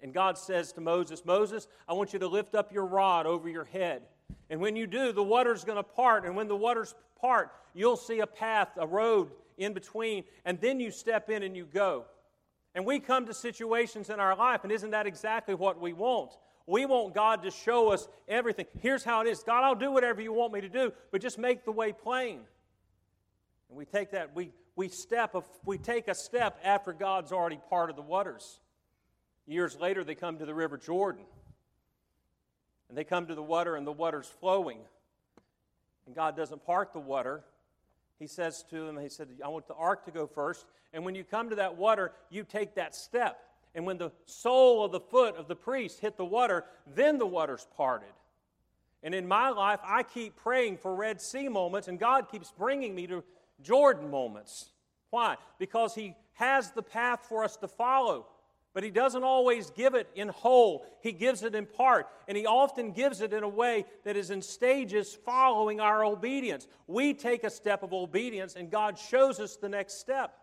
And 0.00 0.14
God 0.14 0.38
says 0.38 0.72
to 0.74 0.80
Moses, 0.80 1.24
Moses, 1.24 1.66
I 1.88 1.94
want 1.94 2.12
you 2.12 2.18
to 2.20 2.28
lift 2.28 2.54
up 2.54 2.72
your 2.72 2.86
rod 2.86 3.26
over 3.26 3.48
your 3.48 3.64
head. 3.64 4.02
And 4.50 4.60
when 4.60 4.76
you 4.76 4.86
do, 4.86 5.12
the 5.12 5.22
water's 5.22 5.64
going 5.64 5.76
to 5.76 5.82
part. 5.82 6.24
And 6.24 6.36
when 6.36 6.48
the 6.48 6.56
waters 6.56 6.94
part, 7.20 7.50
you'll 7.74 7.96
see 7.96 8.20
a 8.20 8.26
path, 8.26 8.70
a 8.76 8.86
road 8.86 9.30
in 9.58 9.72
between. 9.72 10.24
And 10.44 10.60
then 10.60 10.80
you 10.80 10.90
step 10.90 11.30
in 11.30 11.42
and 11.42 11.56
you 11.56 11.66
go. 11.66 12.04
And 12.76 12.84
we 12.84 13.00
come 13.00 13.26
to 13.26 13.32
situations 13.32 14.10
in 14.10 14.20
our 14.20 14.36
life, 14.36 14.62
and 14.62 14.70
isn't 14.70 14.90
that 14.90 15.06
exactly 15.06 15.54
what 15.54 15.80
we 15.80 15.94
want? 15.94 16.32
We 16.66 16.84
want 16.84 17.14
God 17.14 17.42
to 17.44 17.50
show 17.50 17.90
us 17.90 18.06
everything. 18.28 18.66
Here's 18.80 19.02
how 19.02 19.22
it 19.22 19.28
is 19.28 19.42
God, 19.42 19.64
I'll 19.64 19.74
do 19.74 19.90
whatever 19.90 20.20
you 20.20 20.32
want 20.32 20.52
me 20.52 20.60
to 20.60 20.68
do, 20.68 20.92
but 21.10 21.22
just 21.22 21.38
make 21.38 21.64
the 21.64 21.72
way 21.72 21.92
plain. 21.92 22.40
And 23.70 23.78
we 23.78 23.86
take 23.86 24.10
that, 24.10 24.36
we, 24.36 24.52
we, 24.74 24.88
step, 24.88 25.34
we 25.64 25.78
take 25.78 26.08
a 26.08 26.14
step 26.14 26.60
after 26.62 26.92
God's 26.92 27.32
already 27.32 27.58
parted 27.70 27.96
the 27.96 28.02
waters. 28.02 28.60
Years 29.46 29.78
later, 29.80 30.04
they 30.04 30.14
come 30.14 30.38
to 30.38 30.44
the 30.44 30.54
River 30.54 30.76
Jordan. 30.76 31.24
And 32.88 32.96
they 32.96 33.04
come 33.04 33.26
to 33.26 33.34
the 33.34 33.42
water, 33.42 33.76
and 33.76 33.86
the 33.86 33.92
water's 33.92 34.28
flowing. 34.28 34.78
And 36.06 36.14
God 36.14 36.36
doesn't 36.36 36.64
part 36.64 36.92
the 36.92 37.00
water. 37.00 37.42
He 38.18 38.26
says 38.26 38.64
to 38.70 38.86
them, 38.86 38.98
He 38.98 39.08
said, 39.08 39.28
I 39.44 39.48
want 39.48 39.66
the 39.68 39.74
ark 39.74 40.04
to 40.06 40.10
go 40.10 40.26
first. 40.26 40.66
And 40.92 41.04
when 41.04 41.14
you 41.14 41.24
come 41.24 41.50
to 41.50 41.56
that 41.56 41.76
water, 41.76 42.12
you 42.30 42.44
take 42.44 42.76
that 42.76 42.94
step. 42.94 43.40
And 43.74 43.84
when 43.84 43.98
the 43.98 44.10
sole 44.24 44.84
of 44.84 44.92
the 44.92 45.00
foot 45.00 45.36
of 45.36 45.48
the 45.48 45.56
priest 45.56 46.00
hit 46.00 46.16
the 46.16 46.24
water, 46.24 46.64
then 46.94 47.18
the 47.18 47.26
water's 47.26 47.66
parted. 47.76 48.08
And 49.02 49.14
in 49.14 49.28
my 49.28 49.50
life, 49.50 49.80
I 49.84 50.02
keep 50.02 50.36
praying 50.36 50.78
for 50.78 50.94
Red 50.94 51.20
Sea 51.20 51.48
moments, 51.48 51.88
and 51.88 51.98
God 51.98 52.30
keeps 52.30 52.52
bringing 52.56 52.94
me 52.94 53.06
to 53.08 53.22
Jordan 53.62 54.10
moments. 54.10 54.70
Why? 55.10 55.36
Because 55.58 55.94
He 55.94 56.14
has 56.34 56.70
the 56.72 56.82
path 56.82 57.26
for 57.28 57.44
us 57.44 57.56
to 57.58 57.68
follow. 57.68 58.26
But 58.76 58.84
he 58.84 58.90
doesn't 58.90 59.24
always 59.24 59.70
give 59.70 59.94
it 59.94 60.06
in 60.14 60.28
whole. 60.28 60.84
He 61.00 61.12
gives 61.12 61.42
it 61.42 61.54
in 61.54 61.64
part. 61.64 62.08
And 62.28 62.36
he 62.36 62.44
often 62.44 62.92
gives 62.92 63.22
it 63.22 63.32
in 63.32 63.42
a 63.42 63.48
way 63.48 63.86
that 64.04 64.18
is 64.18 64.30
in 64.30 64.42
stages 64.42 65.16
following 65.24 65.80
our 65.80 66.04
obedience. 66.04 66.68
We 66.86 67.14
take 67.14 67.42
a 67.44 67.48
step 67.48 67.82
of 67.82 67.94
obedience, 67.94 68.54
and 68.54 68.70
God 68.70 68.98
shows 68.98 69.40
us 69.40 69.56
the 69.56 69.70
next 69.70 69.98
step. 69.98 70.36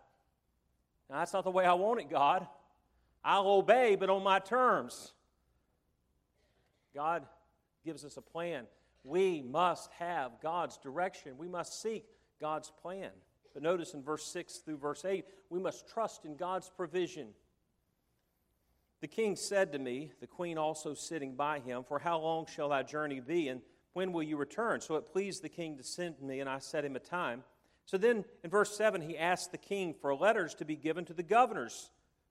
Now, 1.08 1.20
that's 1.20 1.32
not 1.32 1.44
the 1.44 1.52
way 1.52 1.64
I 1.64 1.74
want 1.74 2.00
it, 2.00 2.10
God. 2.10 2.44
I'll 3.24 3.46
obey, 3.46 3.94
but 3.94 4.10
on 4.10 4.24
my 4.24 4.40
terms. 4.40 5.12
God 6.92 7.24
gives 7.84 8.04
us 8.04 8.16
a 8.16 8.20
plan. 8.20 8.64
We 9.04 9.42
must 9.42 9.92
have 10.00 10.32
God's 10.42 10.76
direction. 10.78 11.38
We 11.38 11.46
must 11.46 11.80
seek 11.80 12.04
God's 12.40 12.72
plan. 12.82 13.10
But 13.52 13.62
notice 13.62 13.94
in 13.94 14.02
verse 14.02 14.26
6 14.26 14.56
through 14.56 14.78
verse 14.78 15.04
8, 15.04 15.24
we 15.50 15.60
must 15.60 15.88
trust 15.88 16.24
in 16.24 16.34
God's 16.34 16.68
provision. 16.68 17.28
The 19.04 19.08
king 19.08 19.36
said 19.36 19.70
to 19.72 19.78
me, 19.78 20.12
the 20.20 20.26
queen 20.26 20.56
also 20.56 20.94
sitting 20.94 21.34
by 21.34 21.58
him, 21.58 21.84
For 21.84 21.98
how 21.98 22.18
long 22.20 22.46
shall 22.46 22.70
thy 22.70 22.82
journey 22.82 23.20
be, 23.20 23.48
and 23.48 23.60
when 23.92 24.14
will 24.14 24.22
you 24.22 24.38
return? 24.38 24.80
So 24.80 24.96
it 24.96 25.12
pleased 25.12 25.42
the 25.42 25.50
king 25.50 25.76
to 25.76 25.82
send 25.82 26.22
me, 26.22 26.40
and 26.40 26.48
I 26.48 26.58
set 26.58 26.86
him 26.86 26.96
a 26.96 27.00
time. 27.00 27.44
So 27.84 27.98
then 27.98 28.24
in 28.42 28.48
verse 28.48 28.74
7, 28.74 29.02
he 29.02 29.18
asked 29.18 29.52
the 29.52 29.58
king 29.58 29.92
for 29.92 30.14
letters 30.14 30.54
to 30.54 30.64
be 30.64 30.74
given 30.74 31.04
to 31.04 31.12
the 31.12 31.22
governors 31.22 31.90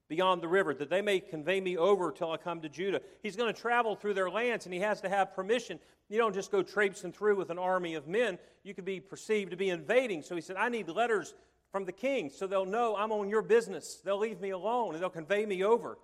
beyond 0.10 0.42
the 0.42 0.48
river, 0.48 0.74
that 0.74 0.89
they 0.89 1.03
may 1.03 1.20
convey 1.20 1.62
me 1.62 1.77
over 1.77 2.12
till 2.12 2.32
I 2.32 2.38
come 2.38 2.60
to 2.62 2.70
Judah. 2.70 3.01
He's 3.22 3.36
going 3.36 3.53
to 3.53 3.62
travel 3.62 3.96
through 3.96 4.15
their 4.15 4.32
lands, 4.32 4.65
and 4.65 4.74
he 4.74 4.80
has 4.80 5.00
to 5.01 5.10
have 5.10 5.36
permission. 5.36 5.77
You 6.10 6.18
don't 6.18 6.34
just 6.34 6.51
go 6.51 6.63
traipsing 6.63 7.12
through 7.12 7.36
with 7.36 7.51
an 7.51 7.60
army 7.60 7.94
of 7.94 8.08
men. 8.08 8.39
You 8.63 8.74
could 8.74 8.84
be 8.84 9.00
perceived 9.00 9.51
to 9.51 9.58
be 9.58 9.70
invading. 9.70 10.24
So 10.24 10.34
he 10.34 10.42
said, 10.42 10.56
I 10.56 10.70
need 10.70 10.89
letters 10.89 11.36
from 11.72 11.86
the 11.86 11.92
king 11.92 12.32
so 12.32 12.48
they'll 12.48 12.65
know 12.65 12.96
I'm 12.96 13.12
on 13.12 13.30
your 13.30 13.44
business. 13.44 14.01
They'll 14.03 14.18
leave 14.18 14.42
me 14.42 14.50
alone, 14.50 14.96
and 14.96 15.03
they'll 15.03 15.12
convey 15.12 15.46
me 15.46 15.63
over. 15.63 16.00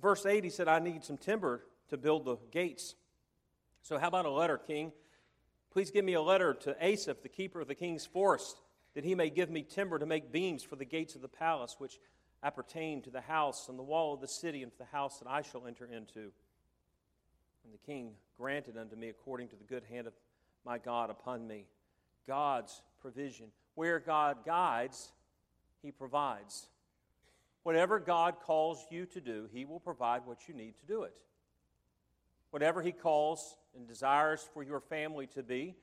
Verse 0.00 0.26
8, 0.26 0.44
he 0.44 0.50
said, 0.50 0.68
I 0.68 0.78
need 0.78 1.04
some 1.04 1.16
timber 1.16 1.62
to 1.88 1.96
build 1.96 2.24
the 2.24 2.36
gates. 2.50 2.94
So, 3.82 3.98
how 3.98 4.08
about 4.08 4.26
a 4.26 4.30
letter, 4.30 4.58
King? 4.58 4.92
Please 5.70 5.90
give 5.90 6.04
me 6.04 6.14
a 6.14 6.22
letter 6.22 6.54
to 6.54 6.76
Asaph, 6.80 7.22
the 7.22 7.28
keeper 7.28 7.60
of 7.60 7.68
the 7.68 7.74
king's 7.74 8.06
forest, 8.06 8.56
that 8.94 9.04
he 9.04 9.14
may 9.14 9.28
give 9.28 9.50
me 9.50 9.62
timber 9.62 9.98
to 9.98 10.06
make 10.06 10.30
beams 10.32 10.62
for 10.62 10.76
the 10.76 10.84
gates 10.84 11.16
of 11.16 11.22
the 11.22 11.28
palace, 11.28 11.76
which 11.78 11.98
appertain 12.42 13.02
to 13.02 13.10
the 13.10 13.20
house 13.20 13.68
and 13.68 13.78
the 13.78 13.82
wall 13.82 14.14
of 14.14 14.20
the 14.20 14.28
city 14.28 14.62
and 14.62 14.70
to 14.70 14.78
the 14.78 14.84
house 14.84 15.18
that 15.18 15.28
I 15.28 15.42
shall 15.42 15.66
enter 15.66 15.84
into. 15.84 16.30
And 17.64 17.72
the 17.72 17.78
king 17.86 18.12
granted 18.36 18.76
unto 18.76 18.94
me 18.94 19.08
according 19.08 19.48
to 19.48 19.56
the 19.56 19.64
good 19.64 19.82
hand 19.90 20.06
of 20.06 20.12
my 20.64 20.78
God 20.78 21.10
upon 21.10 21.46
me. 21.46 21.66
God's 22.26 22.82
provision. 23.00 23.46
Where 23.74 23.98
God 23.98 24.44
guides, 24.46 25.12
he 25.82 25.90
provides. 25.90 26.68
Whatever 27.64 27.98
God 27.98 28.36
calls 28.40 28.86
you 28.90 29.06
to 29.06 29.20
do, 29.20 29.48
He 29.52 29.64
will 29.64 29.80
provide 29.80 30.22
what 30.26 30.46
you 30.48 30.54
need 30.54 30.76
to 30.78 30.86
do 30.86 31.02
it. 31.02 31.14
Whatever 32.50 32.82
He 32.82 32.92
calls 32.92 33.56
and 33.74 33.88
desires 33.88 34.48
for 34.54 34.62
your 34.62 34.80
family 34.80 35.26
to 35.28 35.42
be, 35.42 35.74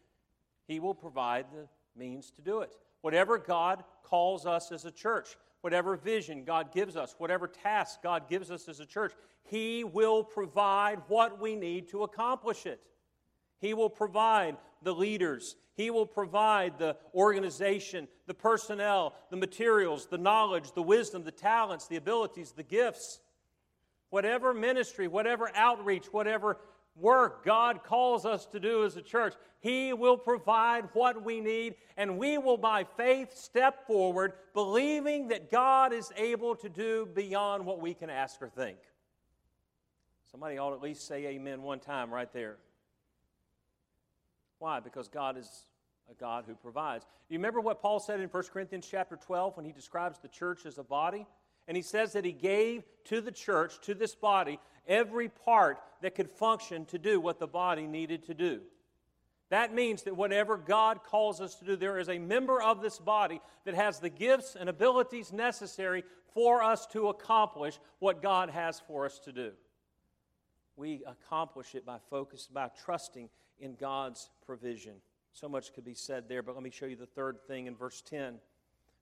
He 0.68 0.80
will 0.80 0.94
provide 0.94 1.48
the 1.52 1.68
means 2.00 2.32
to 2.32 2.42
do 2.42 2.62
it. 2.62 2.78
Whatever 3.02 3.38
God 3.38 3.84
calls 4.04 4.46
us 4.46 4.72
as 4.72 4.86
a 4.86 4.92
church, 4.92 5.36
whatever 5.62 5.96
vision 5.98 6.44
God 6.44 6.72
gives 6.72 6.96
us, 6.96 7.16
whatever 7.18 7.48
task 7.48 8.04
God 8.04 8.30
gives 8.30 8.52
us 8.52 8.70
as 8.70 8.80
a 8.80 8.86
church, 8.86 9.14
He 9.44 9.84
will 9.84 10.24
provide 10.24 11.02
what 11.08 11.42
we 11.42 11.56
need 11.56 11.90
to 11.90 12.04
accomplish 12.04 12.68
it. 12.68 12.80
He 13.62 13.76
will 13.76 13.90
provide 13.90 14.58
the 14.82 14.94
leaders. 14.94 15.56
He 15.76 15.92
will 15.92 16.08
provide 16.08 16.78
the 16.78 16.98
organization, 17.14 18.08
the 18.26 18.34
personnel, 18.34 19.14
the 19.30 19.38
materials, 19.38 20.08
the 20.08 20.18
knowledge, 20.18 20.74
the 20.74 20.82
wisdom, 20.82 21.24
the 21.24 21.32
talents, 21.32 21.88
the 21.88 21.96
abilities, 21.96 22.52
the 22.52 22.64
gifts. 22.64 23.20
Whatever 24.10 24.54
ministry, 24.54 25.08
whatever 25.08 25.52
outreach, 25.56 26.08
whatever 26.08 26.58
work 26.96 27.46
God 27.46 27.84
calls 27.84 28.26
us 28.26 28.46
to 28.48 28.60
do 28.60 28.84
as 28.84 28.98
a 28.98 29.02
church, 29.02 29.36
He 29.62 29.94
will 29.94 30.18
provide 30.18 30.90
what 30.94 31.24
we 31.24 31.40
need, 31.40 31.76
and 31.96 32.18
we 32.18 32.38
will, 32.38 32.58
by 32.58 32.84
faith, 32.84 33.38
step 33.38 33.88
forward, 33.88 34.34
believing 34.54 35.30
that 35.30 35.50
God 35.50 35.94
is 35.94 36.12
able 36.18 36.56
to 36.56 36.68
do 36.68 37.08
beyond 37.14 37.66
what 37.66 37.80
we 37.80 37.94
can 37.94 38.10
ask 38.10 38.42
or 38.42 38.50
think. 38.50 38.78
Somebody 40.32 40.58
ought 40.58 40.72
to 40.72 40.76
at 40.76 40.82
least 40.82 41.08
say 41.08 41.28
amen 41.28 41.62
one 41.62 41.80
time 41.80 42.12
right 42.12 42.32
there. 42.34 42.58
Why? 44.62 44.80
Because 44.80 45.08
God 45.08 45.40
is 45.40 45.66
a 46.12 46.14
God 46.14 46.44
who 46.46 46.54
provides. 46.54 47.04
You 47.30 47.40
remember 47.40 47.60
what 47.60 47.82
Paul 47.82 48.00
said 48.00 48.20
in 48.20 48.30
1 48.30 48.44
Corinthians 48.54 48.88
chapter 48.90 49.16
12 49.16 49.58
when 49.58 49.66
he 49.66 49.72
describes 49.72 50.20
the 50.20 50.28
church 50.28 50.68
as 50.68 50.78
a 50.78 50.84
body? 50.84 51.26
And 51.68 51.76
he 51.76 51.82
says 51.82 52.14
that 52.14 52.26
he 52.26 52.32
gave 52.32 52.84
to 53.06 53.22
the 53.22 53.32
church, 53.32 53.82
to 53.82 53.96
this 53.96 54.14
body, 54.14 54.60
every 54.88 55.30
part 55.30 55.80
that 56.04 56.14
could 56.14 56.30
function 56.30 56.86
to 56.86 57.00
do 57.00 57.20
what 57.20 57.40
the 57.40 57.48
body 57.48 57.88
needed 57.88 58.28
to 58.28 58.36
do. 58.36 58.62
That 59.50 59.74
means 59.74 60.04
that 60.04 60.16
whatever 60.16 60.58
God 60.58 61.04
calls 61.04 61.42
us 61.42 61.56
to 61.56 61.66
do, 61.66 61.76
there 61.76 61.98
is 61.98 62.10
a 62.10 62.20
member 62.20 62.62
of 62.62 62.84
this 62.84 63.00
body 63.00 63.42
that 63.66 63.74
has 63.74 63.98
the 63.98 64.10
gifts 64.10 64.56
and 64.56 64.70
abilities 64.70 65.34
necessary 65.34 66.04
for 66.36 66.62
us 66.62 66.86
to 66.88 67.08
accomplish 67.08 67.80
what 67.98 68.22
God 68.22 68.52
has 68.52 68.80
for 68.80 69.08
us 69.08 69.18
to 69.26 69.32
do. 69.32 69.54
We 70.76 71.04
accomplish 71.08 71.74
it 71.74 71.84
by 71.84 71.98
focus, 72.12 72.48
by 72.52 72.70
trusting 72.86 73.30
in 73.62 73.76
God's 73.76 74.30
provision. 74.46 74.96
So 75.34 75.48
much 75.48 75.74
could 75.74 75.86
be 75.86 75.94
said 75.94 76.28
there, 76.28 76.44
but 76.44 76.56
let 76.56 76.64
me 76.64 76.72
show 76.72 76.86
you 76.86 76.98
the 76.98 77.06
third 77.06 77.38
thing 77.48 77.68
in 77.68 77.76
verse 77.76 78.02
10. 78.02 78.36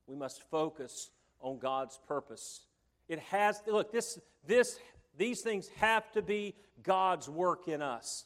We 0.05 0.15
must 0.15 0.43
focus 0.51 1.09
on 1.41 1.57
God's 1.57 1.99
purpose. 2.07 2.61
It 3.07 3.19
has, 3.19 3.61
look, 3.65 3.91
this, 3.91 4.19
this, 4.45 4.79
these 5.17 5.41
things 5.41 5.69
have 5.77 6.11
to 6.11 6.21
be 6.21 6.55
God's 6.83 7.27
work 7.27 7.67
in 7.67 7.81
us. 7.81 8.25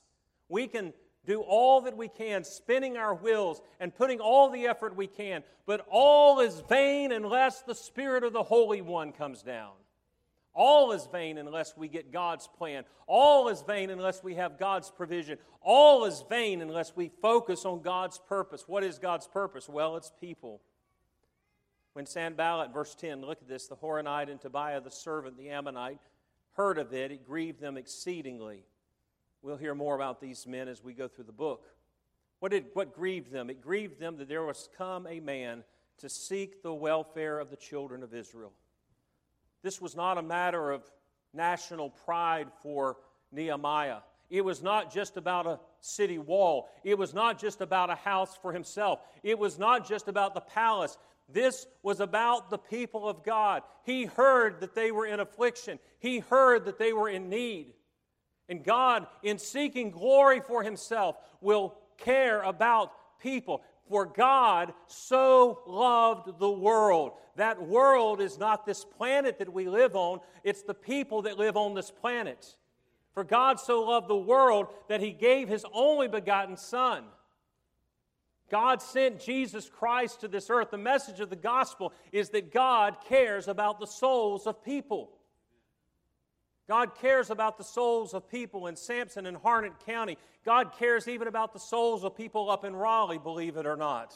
We 0.49 0.67
can 0.67 0.93
do 1.25 1.41
all 1.41 1.81
that 1.81 1.95
we 1.95 2.09
can, 2.09 2.43
spinning 2.43 2.97
our 2.97 3.15
wheels 3.15 3.61
and 3.79 3.95
putting 3.95 4.19
all 4.19 4.49
the 4.49 4.67
effort 4.67 4.95
we 4.95 5.07
can, 5.07 5.43
but 5.65 5.85
all 5.89 6.41
is 6.41 6.61
vain 6.67 7.13
unless 7.13 7.61
the 7.61 7.75
Spirit 7.75 8.23
of 8.23 8.33
the 8.33 8.43
Holy 8.43 8.81
One 8.81 9.13
comes 9.13 9.41
down. 9.41 9.71
All 10.53 10.91
is 10.91 11.07
vain 11.11 11.37
unless 11.37 11.75
we 11.75 11.87
get 11.87 12.11
God's 12.11 12.47
plan. 12.47 12.83
All 13.07 13.47
is 13.47 13.61
vain 13.63 13.89
unless 13.89 14.23
we 14.23 14.35
have 14.35 14.59
God's 14.59 14.91
provision. 14.91 15.37
All 15.61 16.05
is 16.05 16.23
vain 16.29 16.61
unless 16.61 16.95
we 16.95 17.09
focus 17.21 17.65
on 17.65 17.81
God's 17.81 18.19
purpose. 18.19 18.65
What 18.67 18.83
is 18.83 18.99
God's 18.99 19.27
purpose? 19.27 19.67
Well, 19.67 19.97
it's 19.97 20.11
people. 20.21 20.61
When 21.93 22.05
Sanballat, 22.05 22.73
verse 22.73 22.95
10, 22.95 23.21
look 23.21 23.41
at 23.41 23.47
this, 23.47 23.67
the 23.67 23.75
Horonite 23.75 24.29
and 24.29 24.39
Tobiah 24.39 24.81
the 24.81 24.91
servant, 24.91 25.37
the 25.37 25.49
Ammonite, 25.49 26.01
heard 26.53 26.77
of 26.77 26.93
it, 26.93 27.11
it 27.11 27.25
grieved 27.25 27.59
them 27.59 27.77
exceedingly. 27.77 28.65
We'll 29.41 29.57
hear 29.57 29.75
more 29.75 29.95
about 29.95 30.21
these 30.21 30.45
men 30.47 30.67
as 30.67 30.83
we 30.83 30.93
go 30.93 31.07
through 31.07 31.25
the 31.25 31.31
book. 31.31 31.65
What, 32.39 32.51
did, 32.51 32.65
what 32.73 32.93
grieved 32.93 33.31
them? 33.31 33.49
It 33.49 33.61
grieved 33.61 33.99
them 33.99 34.17
that 34.17 34.27
there 34.27 34.43
was 34.43 34.69
come 34.77 35.07
a 35.07 35.19
man 35.19 35.63
to 35.97 36.09
seek 36.09 36.61
the 36.61 36.73
welfare 36.73 37.39
of 37.39 37.49
the 37.49 37.55
children 37.55 38.03
of 38.03 38.13
Israel. 38.13 38.53
This 39.63 39.81
was 39.81 39.95
not 39.95 40.17
a 40.17 40.21
matter 40.21 40.71
of 40.71 40.83
national 41.33 41.89
pride 41.89 42.47
for 42.61 42.97
Nehemiah. 43.31 43.99
It 44.29 44.43
was 44.43 44.61
not 44.61 44.93
just 44.93 45.17
about 45.17 45.45
a 45.47 45.59
city 45.79 46.17
wall. 46.17 46.69
It 46.83 46.97
was 46.97 47.13
not 47.13 47.39
just 47.39 47.61
about 47.61 47.89
a 47.89 47.95
house 47.95 48.37
for 48.41 48.51
himself. 48.51 48.99
It 49.23 49.37
was 49.37 49.57
not 49.57 49.87
just 49.87 50.07
about 50.07 50.33
the 50.33 50.41
palace. 50.41 50.97
This 51.29 51.65
was 51.81 51.99
about 51.99 52.49
the 52.49 52.57
people 52.57 53.07
of 53.07 53.23
God. 53.23 53.63
He 53.83 54.05
heard 54.05 54.59
that 54.61 54.75
they 54.75 54.91
were 54.91 55.05
in 55.05 55.19
affliction, 55.19 55.79
he 55.99 56.19
heard 56.19 56.65
that 56.65 56.77
they 56.77 56.93
were 56.93 57.09
in 57.09 57.29
need. 57.29 57.73
And 58.49 58.63
God, 58.63 59.07
in 59.23 59.37
seeking 59.37 59.89
glory 59.89 60.41
for 60.41 60.63
himself, 60.63 61.15
will 61.39 61.75
care 61.97 62.41
about 62.41 62.91
people. 63.19 63.63
For 63.89 64.05
God 64.05 64.73
so 64.87 65.61
loved 65.67 66.39
the 66.39 66.51
world. 66.51 67.13
That 67.35 67.61
world 67.61 68.21
is 68.21 68.37
not 68.37 68.65
this 68.65 68.85
planet 68.85 69.39
that 69.39 69.51
we 69.51 69.67
live 69.67 69.95
on, 69.95 70.19
it's 70.43 70.61
the 70.61 70.73
people 70.73 71.23
that 71.23 71.37
live 71.37 71.57
on 71.57 71.73
this 71.73 71.91
planet. 71.91 72.55
For 73.13 73.23
God 73.23 73.59
so 73.59 73.83
loved 73.83 74.07
the 74.07 74.15
world 74.15 74.67
that 74.89 75.01
he 75.01 75.11
gave 75.11 75.47
his 75.47 75.65
only 75.73 76.07
begotten 76.07 76.57
Son. 76.57 77.03
God 78.49 78.81
sent 78.81 79.19
Jesus 79.19 79.69
Christ 79.69 80.21
to 80.21 80.27
this 80.27 80.49
earth. 80.49 80.71
The 80.71 80.77
message 80.77 81.19
of 81.19 81.29
the 81.29 81.35
gospel 81.35 81.91
is 82.11 82.29
that 82.29 82.53
God 82.53 82.97
cares 83.07 83.47
about 83.47 83.79
the 83.79 83.87
souls 83.87 84.45
of 84.45 84.63
people. 84.63 85.11
God 86.67 86.95
cares 86.95 87.29
about 87.29 87.57
the 87.57 87.63
souls 87.63 88.13
of 88.13 88.29
people 88.29 88.67
in 88.67 88.75
Sampson 88.75 89.25
and 89.25 89.37
Harnett 89.37 89.79
County. 89.85 90.17
God 90.45 90.73
cares 90.77 91.07
even 91.07 91.27
about 91.27 91.53
the 91.53 91.59
souls 91.59 92.03
of 92.03 92.15
people 92.15 92.49
up 92.49 92.63
in 92.63 92.75
Raleigh, 92.75 93.17
believe 93.17 93.57
it 93.57 93.65
or 93.65 93.75
not. 93.75 94.15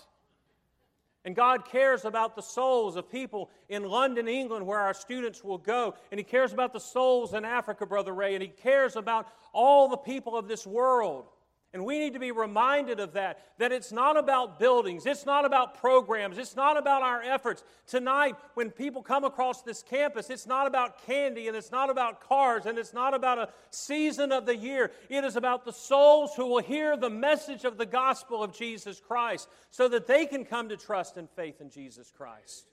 And 1.26 1.36
God 1.36 1.66
cares 1.66 2.06
about 2.06 2.38
the 2.38 2.42
souls 2.42 2.96
of 2.96 3.12
people 3.12 3.50
in 3.68 3.84
London, 3.84 4.30
England, 4.30 4.66
where 4.66 4.80
our 4.80 4.94
students 4.94 5.44
will 5.44 5.58
go. 5.58 5.94
And 6.10 6.20
He 6.20 6.24
cares 6.24 6.54
about 6.54 6.72
the 6.72 6.80
souls 6.80 7.34
in 7.34 7.44
Africa, 7.44 7.86
Brother 7.86 8.14
Ray. 8.14 8.34
And 8.34 8.42
He 8.42 8.48
cares 8.48 8.96
about 8.96 9.28
all 9.52 9.90
the 9.90 9.98
people 9.98 10.38
of 10.38 10.48
this 10.48 10.66
world. 10.66 11.26
And 11.74 11.86
we 11.86 12.00
need 12.00 12.14
to 12.14 12.20
be 12.20 12.32
reminded 12.32 13.02
of 13.02 13.14
that, 13.14 13.40
that 13.58 13.74
it's 13.74 13.92
not 13.92 14.18
about 14.18 14.58
buildings, 14.58 15.06
it's 15.06 15.26
not 15.26 15.44
about 15.44 15.78
programs, 15.78 16.38
it's 16.38 16.56
not 16.56 16.78
about 16.78 17.04
our 17.04 17.22
efforts. 17.22 17.62
Tonight, 17.86 18.36
when 18.54 18.72
people 18.72 19.04
come 19.04 19.26
across 19.26 19.64
this 19.64 19.84
campus, 19.84 20.30
it's 20.30 20.48
not 20.48 20.66
about 20.66 21.06
candy 21.06 21.48
and 21.48 21.58
it's 21.58 21.72
not 21.72 21.90
about 21.90 22.22
cars 22.22 22.66
and 22.66 22.78
it's 22.78 22.94
not 22.94 23.14
about 23.14 23.38
a 23.38 23.50
season 23.70 24.32
of 24.32 24.46
the 24.46 24.56
year. 24.56 24.92
It 25.10 25.26
is 25.26 25.36
about 25.36 25.66
the 25.66 25.74
souls 25.74 26.32
who 26.36 26.48
will 26.48 26.64
hear 26.64 26.96
the 26.96 27.10
message 27.10 27.66
of 27.66 27.78
the 27.78 27.86
gospel 27.86 28.42
of 28.42 28.58
Jesus 28.58 29.02
Christ 29.02 29.50
so 29.70 29.90
that 29.90 30.08
they 30.08 30.26
can 30.26 30.46
come 30.46 30.70
to 30.70 30.78
trust 30.78 31.18
and 31.18 31.30
faith 31.30 31.60
in 31.60 31.70
Jesus 31.70 32.10
Christ. 32.16 32.66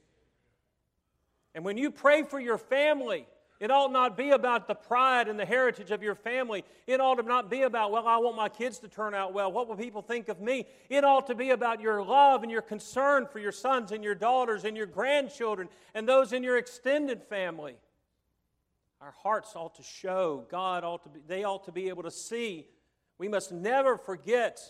And 1.53 1.65
when 1.65 1.77
you 1.77 1.91
pray 1.91 2.23
for 2.23 2.39
your 2.39 2.57
family, 2.57 3.27
it 3.65 3.71
ought 3.71 3.91
not 3.91 4.15
be 4.15 4.29
about 4.29 4.67
the 4.67 4.75
pride 4.75 5.27
and 5.27 5.39
the 5.39 5.45
heritage 5.45 5.89
of 5.89 6.03
your 6.03 6.13
family. 6.13 6.63
It 6.85 7.01
ought 7.01 7.15
to 7.15 7.23
not 7.23 7.49
be 7.49 7.63
about, 7.63 7.91
well, 7.91 8.07
I 8.07 8.17
want 8.17 8.35
my 8.35 8.47
kids 8.47 8.77
to 8.79 8.87
turn 8.87 9.15
out 9.15 9.33
well. 9.33 9.51
What 9.51 9.67
will 9.67 9.75
people 9.75 10.03
think 10.03 10.29
of 10.29 10.39
me? 10.39 10.67
It 10.87 11.03
ought 11.03 11.25
to 11.25 11.33
be 11.33 11.49
about 11.49 11.81
your 11.81 12.03
love 12.03 12.43
and 12.43 12.51
your 12.51 12.61
concern 12.61 13.25
for 13.25 13.39
your 13.39 13.51
sons 13.51 13.91
and 13.91 14.03
your 14.03 14.13
daughters 14.13 14.65
and 14.65 14.77
your 14.77 14.85
grandchildren 14.85 15.67
and 15.95 16.07
those 16.07 16.31
in 16.31 16.43
your 16.43 16.57
extended 16.57 17.23
family. 17.23 17.73
Our 19.01 19.15
hearts 19.23 19.53
ought 19.55 19.73
to 19.77 19.83
show, 19.83 20.45
God 20.51 20.83
ought 20.83 21.01
to 21.01 21.09
be, 21.09 21.21
they 21.25 21.43
ought 21.43 21.63
to 21.65 21.71
be 21.71 21.89
able 21.89 22.03
to 22.03 22.11
see. 22.11 22.67
We 23.17 23.27
must 23.27 23.51
never 23.51 23.97
forget 23.97 24.61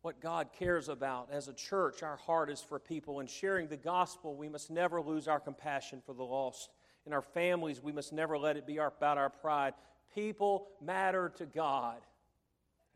what 0.00 0.20
God 0.20 0.48
cares 0.52 0.88
about. 0.88 1.28
As 1.30 1.46
a 1.46 1.52
church, 1.52 2.02
our 2.02 2.16
heart 2.16 2.50
is 2.50 2.60
for 2.60 2.80
people. 2.80 3.20
In 3.20 3.28
sharing 3.28 3.68
the 3.68 3.76
gospel, 3.76 4.34
we 4.34 4.48
must 4.48 4.68
never 4.68 5.00
lose 5.00 5.28
our 5.28 5.38
compassion 5.38 6.02
for 6.04 6.12
the 6.12 6.24
lost 6.24 6.70
in 7.06 7.12
our 7.12 7.22
families, 7.22 7.82
we 7.82 7.92
must 7.92 8.12
never 8.12 8.38
let 8.38 8.56
it 8.56 8.66
be 8.66 8.76
about 8.76 9.18
our 9.18 9.30
pride. 9.30 9.74
People 10.14 10.68
matter 10.80 11.32
to 11.36 11.46
God, 11.46 11.98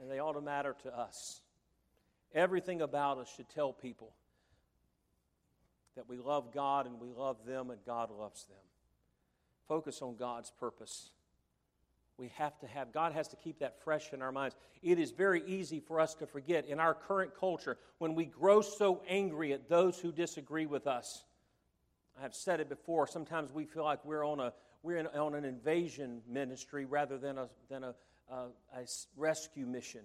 and 0.01 0.11
they 0.11 0.21
ought 0.21 0.35
to 0.35 0.40
matter 0.40 0.77
to 0.85 0.97
us. 0.97 1.40
Everything 2.35 2.83
about 2.83 3.19
us 3.19 3.33
should 3.35 3.49
tell 3.49 3.73
people 3.73 4.12
that 5.97 6.09
we 6.09 6.19
love 6.19 6.53
God 6.53 6.87
and 6.87 7.01
we 7.01 7.09
love 7.09 7.38
them 7.47 7.71
and 7.71 7.79
God 7.85 8.11
loves 8.11 8.45
them. 8.45 8.57
Focus 9.66 10.03
on 10.03 10.16
God's 10.16 10.53
purpose. 10.61 11.11
We 12.19 12.31
have 12.37 12.59
to 12.61 12.66
have, 12.66 12.92
God 12.92 13.12
has 13.12 13.29
to 13.29 13.37
keep 13.37 13.59
that 13.59 13.83
fresh 13.83 14.12
in 14.12 14.23
our 14.23 14.33
minds. 14.33 14.55
It 14.83 14.99
is 14.99 15.11
very 15.11 15.42
easy 15.47 15.81
for 15.81 16.01
us 16.01 16.14
to 16.14 16.27
forget 16.27 16.66
in 16.66 16.79
our 16.79 16.95
current 16.95 17.33
culture 17.38 17.77
when 17.99 18.14
we 18.14 18.27
grow 18.27 18.61
so 18.61 19.03
angry 19.09 19.53
at 19.53 19.69
those 19.69 19.99
who 19.99 20.12
disagree 20.12 20.66
with 20.66 20.87
us 20.87 21.25
I 22.19 22.23
have 22.23 22.35
said 22.35 22.61
it 22.61 22.69
before. 22.69 23.07
Sometimes 23.07 23.53
we 23.53 23.65
feel 23.65 23.85
like 23.85 24.05
we're 24.05 24.25
on 24.25 24.41
a 24.41 24.53
we're 24.83 24.99
in, 24.99 25.07
on 25.09 25.35
an 25.35 25.45
invasion 25.45 26.23
ministry 26.29 26.85
rather 26.85 27.19
than 27.19 27.39
a 27.39 27.49
than 27.69 27.85
a, 27.85 27.95
uh, 28.31 28.47
a, 28.75 28.81
a 28.81 28.87
rescue 29.17 29.67
mission. 29.67 30.03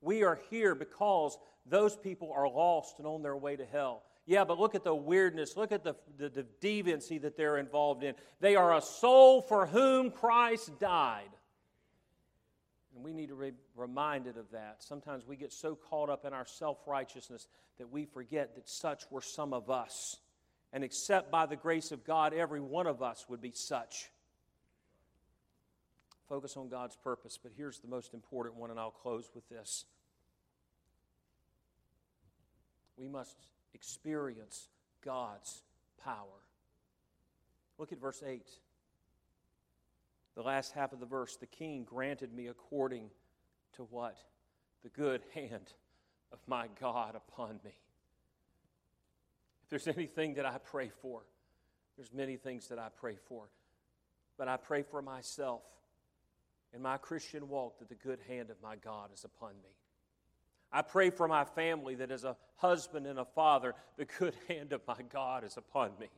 We 0.00 0.22
are 0.22 0.38
here 0.50 0.74
because 0.74 1.36
those 1.64 1.96
people 1.96 2.32
are 2.32 2.48
lost 2.48 2.98
and 2.98 3.06
on 3.06 3.22
their 3.22 3.36
way 3.36 3.56
to 3.56 3.64
hell. 3.64 4.02
Yeah, 4.26 4.44
but 4.44 4.58
look 4.58 4.74
at 4.74 4.84
the 4.84 4.94
weirdness. 4.94 5.56
Look 5.56 5.72
at 5.72 5.84
the, 5.84 5.94
the, 6.18 6.28
the, 6.28 6.46
deviancy 6.60 7.22
that 7.22 7.36
they're 7.36 7.58
involved 7.58 8.02
in. 8.02 8.14
They 8.40 8.56
are 8.56 8.76
a 8.76 8.82
soul 8.82 9.40
for 9.40 9.66
whom 9.66 10.10
Christ 10.10 10.80
died. 10.80 11.30
And 12.94 13.04
we 13.04 13.12
need 13.12 13.28
to 13.28 13.36
be 13.36 13.52
reminded 13.76 14.36
of 14.36 14.50
that. 14.50 14.76
Sometimes 14.80 15.26
we 15.26 15.36
get 15.36 15.52
so 15.52 15.76
caught 15.76 16.10
up 16.10 16.24
in 16.24 16.32
our 16.32 16.46
self 16.46 16.78
righteousness 16.86 17.46
that 17.78 17.90
we 17.90 18.04
forget 18.04 18.56
that 18.56 18.68
such 18.68 19.04
were 19.10 19.22
some 19.22 19.52
of 19.52 19.70
us 19.70 20.16
and 20.72 20.84
except 20.84 21.30
by 21.30 21.46
the 21.46 21.56
grace 21.56 21.92
of 21.92 22.04
God, 22.04 22.34
every 22.34 22.60
one 22.60 22.86
of 22.86 23.02
us 23.02 23.26
would 23.28 23.40
be 23.40 23.52
such. 23.52 24.10
Focus 26.28 26.56
on 26.56 26.68
God's 26.68 26.96
purpose, 26.96 27.38
but 27.40 27.52
here's 27.56 27.78
the 27.78 27.88
most 27.88 28.12
important 28.12 28.56
one, 28.56 28.70
and 28.70 28.80
I'll 28.80 28.90
close 28.90 29.30
with 29.34 29.48
this. 29.48 29.84
We 32.96 33.08
must 33.08 33.36
experience 33.74 34.68
God's 35.04 35.62
power. 36.02 36.42
Look 37.78 37.92
at 37.92 38.00
verse 38.00 38.22
8. 38.26 38.42
The 40.34 40.42
last 40.42 40.72
half 40.72 40.92
of 40.92 41.00
the 41.00 41.06
verse 41.06 41.36
the 41.36 41.46
king 41.46 41.84
granted 41.84 42.34
me 42.34 42.48
according 42.48 43.10
to 43.74 43.82
what? 43.84 44.16
The 44.82 44.88
good 44.88 45.22
hand 45.34 45.72
of 46.32 46.38
my 46.46 46.68
God 46.80 47.14
upon 47.14 47.60
me. 47.64 47.72
If 49.66 49.70
there's 49.70 49.96
anything 49.96 50.34
that 50.34 50.46
I 50.46 50.58
pray 50.58 50.90
for, 51.02 51.22
there's 51.96 52.12
many 52.12 52.36
things 52.36 52.68
that 52.68 52.78
I 52.78 52.88
pray 53.00 53.16
for. 53.28 53.48
But 54.38 54.46
I 54.46 54.58
pray 54.58 54.82
for 54.82 55.02
myself 55.02 55.62
in 56.72 56.82
my 56.82 56.98
Christian 56.98 57.48
walk 57.48 57.80
that 57.80 57.88
the 57.88 57.96
good 57.96 58.20
hand 58.28 58.50
of 58.50 58.56
my 58.62 58.76
God 58.76 59.10
is 59.12 59.24
upon 59.24 59.50
me. 59.64 59.70
I 60.70 60.82
pray 60.82 61.10
for 61.10 61.26
my 61.26 61.44
family 61.44 61.96
that 61.96 62.12
as 62.12 62.22
a 62.22 62.36
husband 62.56 63.08
and 63.08 63.18
a 63.18 63.24
father, 63.24 63.74
the 63.96 64.04
good 64.04 64.34
hand 64.48 64.72
of 64.72 64.82
my 64.86 64.98
God 65.12 65.42
is 65.42 65.56
upon 65.56 65.90
me. 65.98 66.08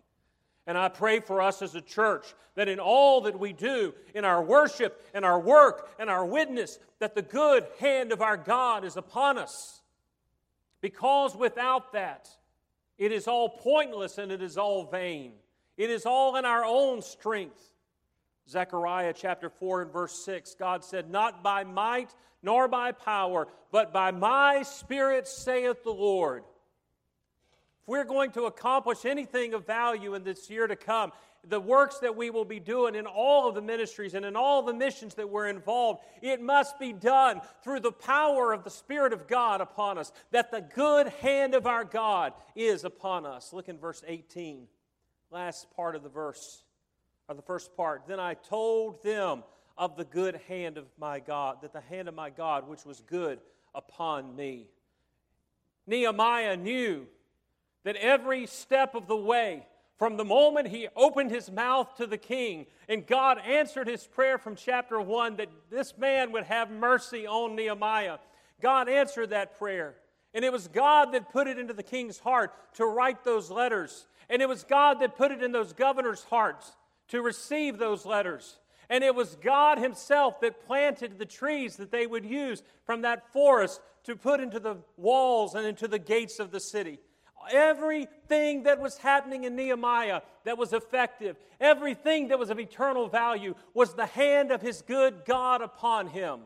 And 0.67 0.77
I 0.77 0.91
pray 0.91 1.21
for 1.21 1.41
us 1.41 1.63
as 1.63 1.75
a 1.75 1.81
church 1.81 2.27
that 2.55 2.69
in 2.69 2.79
all 2.79 3.23
that 3.23 3.39
we 3.39 3.55
do, 3.55 3.95
in 4.15 4.27
our 4.27 4.43
worship 4.43 5.03
and 5.15 5.25
our 5.25 5.41
work 5.41 5.89
and 5.99 6.11
our 6.11 6.27
witness, 6.27 6.79
that 6.99 7.15
the 7.15 7.23
good 7.23 7.67
hand 7.81 8.13
of 8.13 8.21
our 8.21 8.37
God 8.37 8.85
is 8.85 8.99
upon 8.99 9.39
us. 9.39 9.81
Because 10.83 11.35
without 11.35 11.95
that, 11.95 12.29
it 12.99 13.13
is 13.13 13.29
all 13.29 13.49
pointless 13.49 14.19
and 14.19 14.33
it 14.33 14.43
is 14.43 14.59
all 14.59 14.85
vain. 14.85 15.33
It 15.77 15.91
is 15.91 16.05
all 16.05 16.37
in 16.37 16.45
our 16.45 16.65
own 16.65 17.03
strength. 17.03 17.63
Zechariah 18.49 19.15
chapter 19.15 19.49
4 19.49 19.83
and 19.83 19.93
verse 19.93 20.25
6, 20.25 20.57
God 20.57 20.83
said, 20.83 21.11
Not 21.11 21.43
by 21.43 21.65
might 21.65 22.15
nor 22.43 22.67
by 22.69 22.93
power, 22.93 23.49
but 23.71 23.93
by 23.93 24.11
my 24.11 24.63
Spirit, 24.63 25.29
saith 25.29 25.85
the 25.85 25.91
Lord. 25.91 26.45
We're 27.89 28.05
going 28.05 28.33
to 28.33 28.45
accomplish 28.45 29.07
anything 29.07 29.55
of 29.55 29.67
value 29.67 30.15
in 30.15 30.23
this 30.23 30.51
year 30.51 30.67
to 30.67 30.77
come, 30.77 31.11
the 31.43 31.59
works 31.59 32.01
that 32.01 32.15
we 32.15 32.29
will 32.29 32.45
be 32.45 32.61
doing 32.61 32.95
in 32.95 33.07
all 33.07 33.49
of 33.49 33.55
the 33.55 33.63
ministries 33.63 34.13
and 34.13 34.27
in 34.27 34.37
all 34.37 34.63
the 34.63 34.75
missions 34.75 35.15
that 35.15 35.31
we're 35.31 35.49
involved, 35.49 36.03
it 36.21 36.43
must 36.43 36.79
be 36.79 36.93
done 36.93 37.41
through 37.65 37.81
the 37.81 37.91
power 37.91 38.53
of 38.53 38.63
the 38.63 38.69
Spirit 38.69 39.15
of 39.15 39.27
God 39.27 39.63
upon 39.63 39.97
us, 39.97 40.13
that 40.33 40.51
the 40.51 40.61
good 40.61 41.09
hand 41.09 41.55
of 41.55 41.67
our 41.67 41.83
God 41.83 42.35
is 42.55 42.85
upon 42.85 43.25
us. 43.25 43.55
Look 43.55 43.71
in 43.71 43.79
verse 43.79 44.05
18, 44.07 44.67
last 45.31 45.71
part 45.75 45.97
of 45.97 46.03
the 46.03 46.11
verse, 46.11 46.65
or 47.27 47.35
the 47.35 47.41
first 47.41 47.75
part. 47.75 48.03
Then 48.07 48.21
I 48.21 48.35
told 48.35 49.03
them 49.03 49.45
of 49.79 49.97
the 49.97 50.05
good 50.05 50.39
hand 50.47 50.77
of 50.77 50.85
my 50.99 51.21
God, 51.21 51.63
that 51.63 51.73
the 51.73 51.81
hand 51.81 52.07
of 52.07 52.15
my 52.15 52.29
God, 52.29 52.69
which 52.69 52.85
was 52.85 53.01
good 53.01 53.41
upon 53.75 54.37
me. 54.37 54.67
Nehemiah 55.87 56.59
knew 56.59 57.07
that 57.85 57.97
every 57.97 58.47
step 58.47 58.95
of 58.95 59.07
the 59.07 59.17
way, 59.17 59.67
from 59.97 60.17
the 60.17 60.25
moment 60.25 60.69
he 60.69 60.89
opened 60.95 61.31
his 61.31 61.51
mouth 61.51 61.97
to 61.97 62.07
the 62.07 62.19
king, 62.19 62.67
and 62.89 63.07
God 63.07 63.39
answered 63.39 63.89
his 63.89 64.07
prayer 64.07 64.39
from 64.39 64.55
chapter 64.55 65.01
1 65.01 65.37
that 65.37 65.49
this 65.71 65.97
man 65.99 66.33
would 66.33 66.45
have 66.45 66.71
mercy 66.71 67.27
on 67.27 67.57
Nehemiah. 67.57 68.19
God 68.61 68.89
answered 68.89 69.31
that 69.31 69.59
prayer. 69.59 69.97
And 70.35 70.45
it 70.45 70.53
was 70.53 70.69
God 70.69 71.13
that 71.13 71.33
put 71.33 71.49
it 71.49 71.59
into 71.59 71.75
the 71.75 71.83
king's 71.83 72.19
heart 72.19 72.53
to 72.75 72.85
write 72.85 73.25
those 73.25 73.51
letters. 73.51 74.07
And 74.29 74.43
it 74.43 74.49
was 74.49 74.63
God 74.63 75.01
that 75.01 75.17
put 75.17 75.33
it 75.33 75.43
in 75.43 75.53
those 75.53 75.73
governors' 75.73 76.25
hearts 76.25 76.77
to 77.09 77.23
receive 77.23 77.79
those 77.79 78.05
letters. 78.05 78.59
And 78.91 79.03
it 79.03 79.15
was 79.15 79.37
God 79.37 79.79
Himself 79.79 80.41
that 80.41 80.65
planted 80.67 81.19
the 81.19 81.27
trees 81.27 81.77
that 81.77 81.91
they 81.91 82.07
would 82.07 82.25
use 82.25 82.63
from 82.85 83.03
that 83.03 83.33
forest 83.33 83.81
to 84.05 84.17
put 84.17 84.41
into 84.41 84.61
the 84.61 84.77
walls 84.97 85.55
and 85.55 85.67
into 85.67 85.89
the 85.89 85.99
gates 85.99 86.39
of 86.39 86.51
the 86.51 86.61
city. 86.61 86.99
Everything 87.53 88.65
that 88.65 88.81
was 88.81 88.99
happening 88.99 89.45
in 89.45 89.57
Nehemiah 89.57 90.23
that 90.45 90.59
was 90.59 90.73
effective, 90.73 91.37
everything 91.61 92.29
that 92.29 92.39
was 92.39 92.51
of 92.51 92.61
eternal 92.61 93.09
value, 93.09 93.55
was 93.75 93.95
the 93.95 94.07
hand 94.07 94.51
of 94.51 94.61
his 94.61 94.83
good 94.83 95.25
God 95.25 95.63
upon 95.63 96.09
him. 96.09 96.41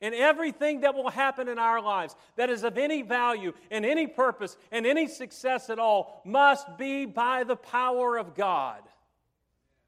And 0.00 0.14
everything 0.14 0.82
that 0.82 0.94
will 0.94 1.10
happen 1.10 1.48
in 1.48 1.58
our 1.58 1.82
lives 1.82 2.14
that 2.36 2.50
is 2.50 2.62
of 2.62 2.78
any 2.78 3.02
value 3.02 3.52
and 3.70 3.84
any 3.84 4.06
purpose 4.06 4.56
and 4.70 4.86
any 4.86 5.08
success 5.08 5.70
at 5.70 5.80
all 5.80 6.22
must 6.24 6.78
be 6.78 7.04
by 7.04 7.42
the 7.42 7.56
power 7.56 8.16
of 8.16 8.34
God 8.34 8.80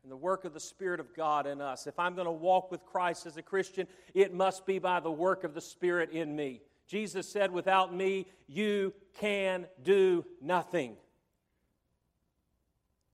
and 0.03 0.11
the 0.11 0.17
work 0.17 0.45
of 0.45 0.55
the 0.55 0.61
Spirit 0.61 0.99
of 0.99 1.15
God 1.15 1.47
in 1.47 1.61
us. 1.61 1.87
If 1.87 1.99
I'm 1.99 2.15
going 2.15 2.27
to 2.27 2.33
walk 2.33 2.71
with 2.71 2.85
Christ 2.87 3.27
as 3.27 3.37
a 3.37 3.43
Christian, 3.43 3.87
it 4.15 4.35
must 4.35 4.67
be 4.67 4.79
by 4.79 4.99
the 4.99 5.11
work 5.11 5.45
of 5.45 5.55
the 5.55 5.61
Spirit 5.61 6.11
in 6.11 6.35
me. 6.35 6.63
Jesus 6.91 7.29
said, 7.29 7.53
Without 7.53 7.95
me, 7.95 8.27
you 8.49 8.93
can 9.21 9.67
do 9.85 10.25
nothing. 10.43 10.97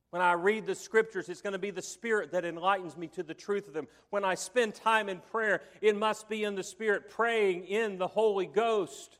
When 0.08 0.22
I 0.22 0.32
read 0.32 0.64
the 0.64 0.74
scriptures, 0.74 1.28
it's 1.28 1.42
going 1.42 1.52
to 1.52 1.58
be 1.58 1.70
the 1.70 1.82
Spirit 1.82 2.32
that 2.32 2.46
enlightens 2.46 2.96
me 2.96 3.08
to 3.08 3.22
the 3.22 3.34
truth 3.34 3.68
of 3.68 3.74
them. 3.74 3.86
When 4.08 4.24
I 4.24 4.34
spend 4.34 4.74
time 4.74 5.10
in 5.10 5.18
prayer, 5.30 5.60
it 5.82 5.94
must 5.94 6.26
be 6.26 6.42
in 6.42 6.54
the 6.54 6.62
Spirit, 6.62 7.10
praying 7.10 7.66
in 7.66 7.98
the 7.98 8.06
Holy 8.06 8.46
Ghost. 8.46 9.18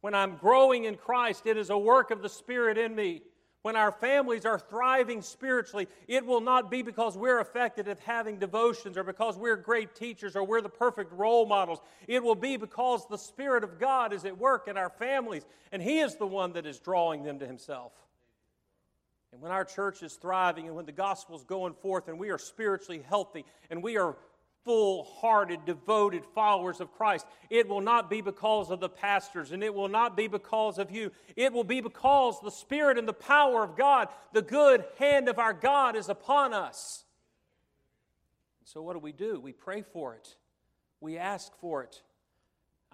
When 0.00 0.14
I'm 0.14 0.36
growing 0.36 0.84
in 0.84 0.94
Christ, 0.94 1.46
it 1.46 1.56
is 1.56 1.70
a 1.70 1.78
work 1.78 2.12
of 2.12 2.22
the 2.22 2.28
Spirit 2.28 2.78
in 2.78 2.94
me 2.94 3.22
when 3.62 3.76
our 3.76 3.92
families 3.92 4.44
are 4.44 4.58
thriving 4.58 5.22
spiritually, 5.22 5.86
it 6.08 6.26
will 6.26 6.40
not 6.40 6.70
be 6.70 6.82
because 6.82 7.16
we're 7.16 7.40
effective 7.40 7.86
at 7.86 8.00
having 8.00 8.38
devotions 8.38 8.96
or 8.96 9.04
because 9.04 9.36
we're 9.36 9.56
great 9.56 9.94
teachers 9.94 10.34
or 10.34 10.44
we're 10.44 10.60
the 10.60 10.68
perfect 10.68 11.12
role 11.12 11.46
models. 11.46 11.78
It 12.08 12.22
will 12.22 12.34
be 12.34 12.56
because 12.56 13.06
the 13.08 13.16
Spirit 13.16 13.62
of 13.62 13.78
God 13.78 14.12
is 14.12 14.24
at 14.24 14.36
work 14.36 14.66
in 14.66 14.76
our 14.76 14.90
families 14.90 15.44
and 15.70 15.80
He 15.80 16.00
is 16.00 16.16
the 16.16 16.26
one 16.26 16.52
that 16.54 16.66
is 16.66 16.80
drawing 16.80 17.22
them 17.22 17.38
to 17.38 17.46
Himself. 17.46 17.92
And 19.32 19.40
when 19.40 19.52
our 19.52 19.64
church 19.64 20.02
is 20.02 20.14
thriving 20.14 20.66
and 20.66 20.76
when 20.76 20.84
the 20.84 20.92
gospel 20.92 21.36
is 21.36 21.44
going 21.44 21.74
forth 21.74 22.08
and 22.08 22.18
we 22.18 22.30
are 22.30 22.38
spiritually 22.38 23.02
healthy 23.08 23.44
and 23.70 23.82
we 23.82 23.96
are 23.96 24.16
full 24.64 25.04
hearted, 25.04 25.64
devoted 25.64 26.24
followers 26.34 26.80
of 26.80 26.92
Christ. 26.92 27.26
It 27.50 27.68
will 27.68 27.80
not 27.80 28.08
be 28.08 28.20
because 28.20 28.70
of 28.70 28.80
the 28.80 28.88
pastors 28.88 29.52
and 29.52 29.62
it 29.62 29.74
will 29.74 29.88
not 29.88 30.16
be 30.16 30.28
because 30.28 30.78
of 30.78 30.90
you. 30.90 31.10
It 31.36 31.52
will 31.52 31.64
be 31.64 31.80
because 31.80 32.40
the 32.40 32.50
Spirit 32.50 32.98
and 32.98 33.08
the 33.08 33.12
power 33.12 33.64
of 33.64 33.76
God, 33.76 34.08
the 34.32 34.42
good 34.42 34.84
hand 34.98 35.28
of 35.28 35.38
our 35.38 35.52
God 35.52 35.96
is 35.96 36.08
upon 36.08 36.54
us. 36.54 37.04
So, 38.64 38.82
what 38.82 38.94
do 38.94 39.00
we 39.00 39.12
do? 39.12 39.40
We 39.40 39.52
pray 39.52 39.82
for 39.82 40.14
it, 40.14 40.36
we 41.00 41.18
ask 41.18 41.52
for 41.60 41.82
it. 41.82 42.02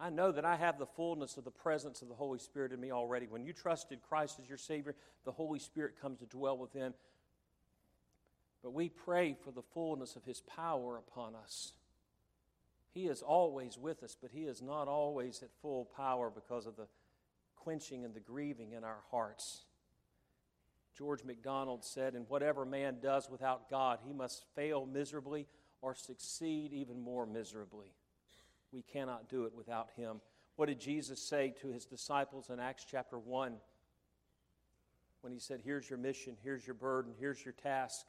I 0.00 0.10
know 0.10 0.30
that 0.30 0.44
I 0.44 0.54
have 0.54 0.78
the 0.78 0.86
fullness 0.86 1.36
of 1.36 1.44
the 1.44 1.50
presence 1.50 2.02
of 2.02 2.08
the 2.08 2.14
Holy 2.14 2.38
Spirit 2.38 2.72
in 2.72 2.80
me 2.80 2.92
already. 2.92 3.26
When 3.26 3.42
you 3.42 3.52
trusted 3.52 4.00
Christ 4.00 4.38
as 4.40 4.48
your 4.48 4.58
Savior, 4.58 4.94
the 5.24 5.32
Holy 5.32 5.58
Spirit 5.58 6.00
comes 6.00 6.20
to 6.20 6.26
dwell 6.26 6.56
within. 6.56 6.94
But 8.62 8.72
we 8.72 8.88
pray 8.88 9.36
for 9.44 9.50
the 9.50 9.62
fullness 9.62 10.16
of 10.16 10.24
His 10.24 10.40
power 10.40 10.96
upon 10.96 11.34
us. 11.34 11.72
He 12.92 13.06
is 13.06 13.22
always 13.22 13.78
with 13.78 14.02
us, 14.02 14.16
but 14.20 14.30
He 14.32 14.42
is 14.42 14.62
not 14.62 14.88
always 14.88 15.42
at 15.42 15.50
full 15.62 15.84
power 15.96 16.30
because 16.30 16.66
of 16.66 16.76
the 16.76 16.88
quenching 17.56 18.04
and 18.04 18.14
the 18.14 18.20
grieving 18.20 18.72
in 18.72 18.84
our 18.84 19.00
hearts. 19.10 19.62
George 20.96 21.22
MacDonald 21.22 21.84
said, 21.84 22.14
And 22.14 22.26
whatever 22.28 22.64
man 22.64 22.96
does 23.00 23.30
without 23.30 23.70
God, 23.70 24.00
he 24.04 24.12
must 24.12 24.44
fail 24.56 24.84
miserably 24.84 25.46
or 25.80 25.94
succeed 25.94 26.72
even 26.72 27.00
more 27.00 27.24
miserably. 27.24 27.92
We 28.72 28.82
cannot 28.82 29.28
do 29.28 29.44
it 29.44 29.54
without 29.54 29.90
Him. 29.96 30.20
What 30.56 30.66
did 30.66 30.80
Jesus 30.80 31.22
say 31.22 31.54
to 31.60 31.68
His 31.68 31.84
disciples 31.84 32.50
in 32.50 32.58
Acts 32.58 32.84
chapter 32.90 33.18
1 33.18 33.54
when 35.20 35.32
He 35.32 35.38
said, 35.38 35.60
Here's 35.64 35.88
your 35.88 35.98
mission, 35.98 36.36
here's 36.42 36.66
your 36.66 36.74
burden, 36.74 37.12
here's 37.18 37.44
your 37.44 37.54
task? 37.54 38.06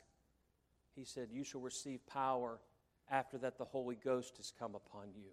He 0.96 1.04
said, 1.04 1.30
You 1.32 1.44
shall 1.44 1.62
receive 1.62 2.06
power 2.08 2.60
after 3.10 3.38
that 3.40 3.58
the 3.58 3.66
Holy 3.66 3.96
Ghost 3.96 4.38
has 4.38 4.52
come 4.58 4.76
upon 4.76 5.10
you. 5.16 5.30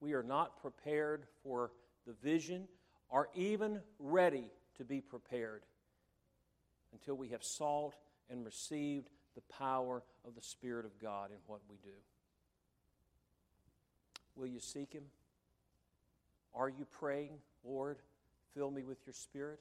We 0.00 0.14
are 0.14 0.22
not 0.22 0.60
prepared 0.60 1.26
for 1.42 1.72
the 2.06 2.14
vision 2.14 2.66
or 3.08 3.28
even 3.34 3.80
ready 3.98 4.50
to 4.78 4.84
be 4.84 5.00
prepared 5.00 5.62
until 6.92 7.16
we 7.16 7.28
have 7.28 7.44
sought 7.44 7.94
and 8.30 8.44
received 8.44 9.10
the 9.34 9.42
power 9.42 10.02
of 10.26 10.34
the 10.34 10.42
Spirit 10.42 10.86
of 10.86 10.98
God 10.98 11.30
in 11.30 11.36
what 11.46 11.60
we 11.68 11.76
do. 11.82 11.96
Will 14.36 14.46
you 14.46 14.60
seek 14.60 14.92
Him? 14.92 15.04
Are 16.54 16.68
you 16.68 16.86
praying, 16.90 17.38
Lord, 17.64 17.98
fill 18.54 18.70
me 18.70 18.82
with 18.82 18.98
your 19.06 19.14
Spirit? 19.14 19.60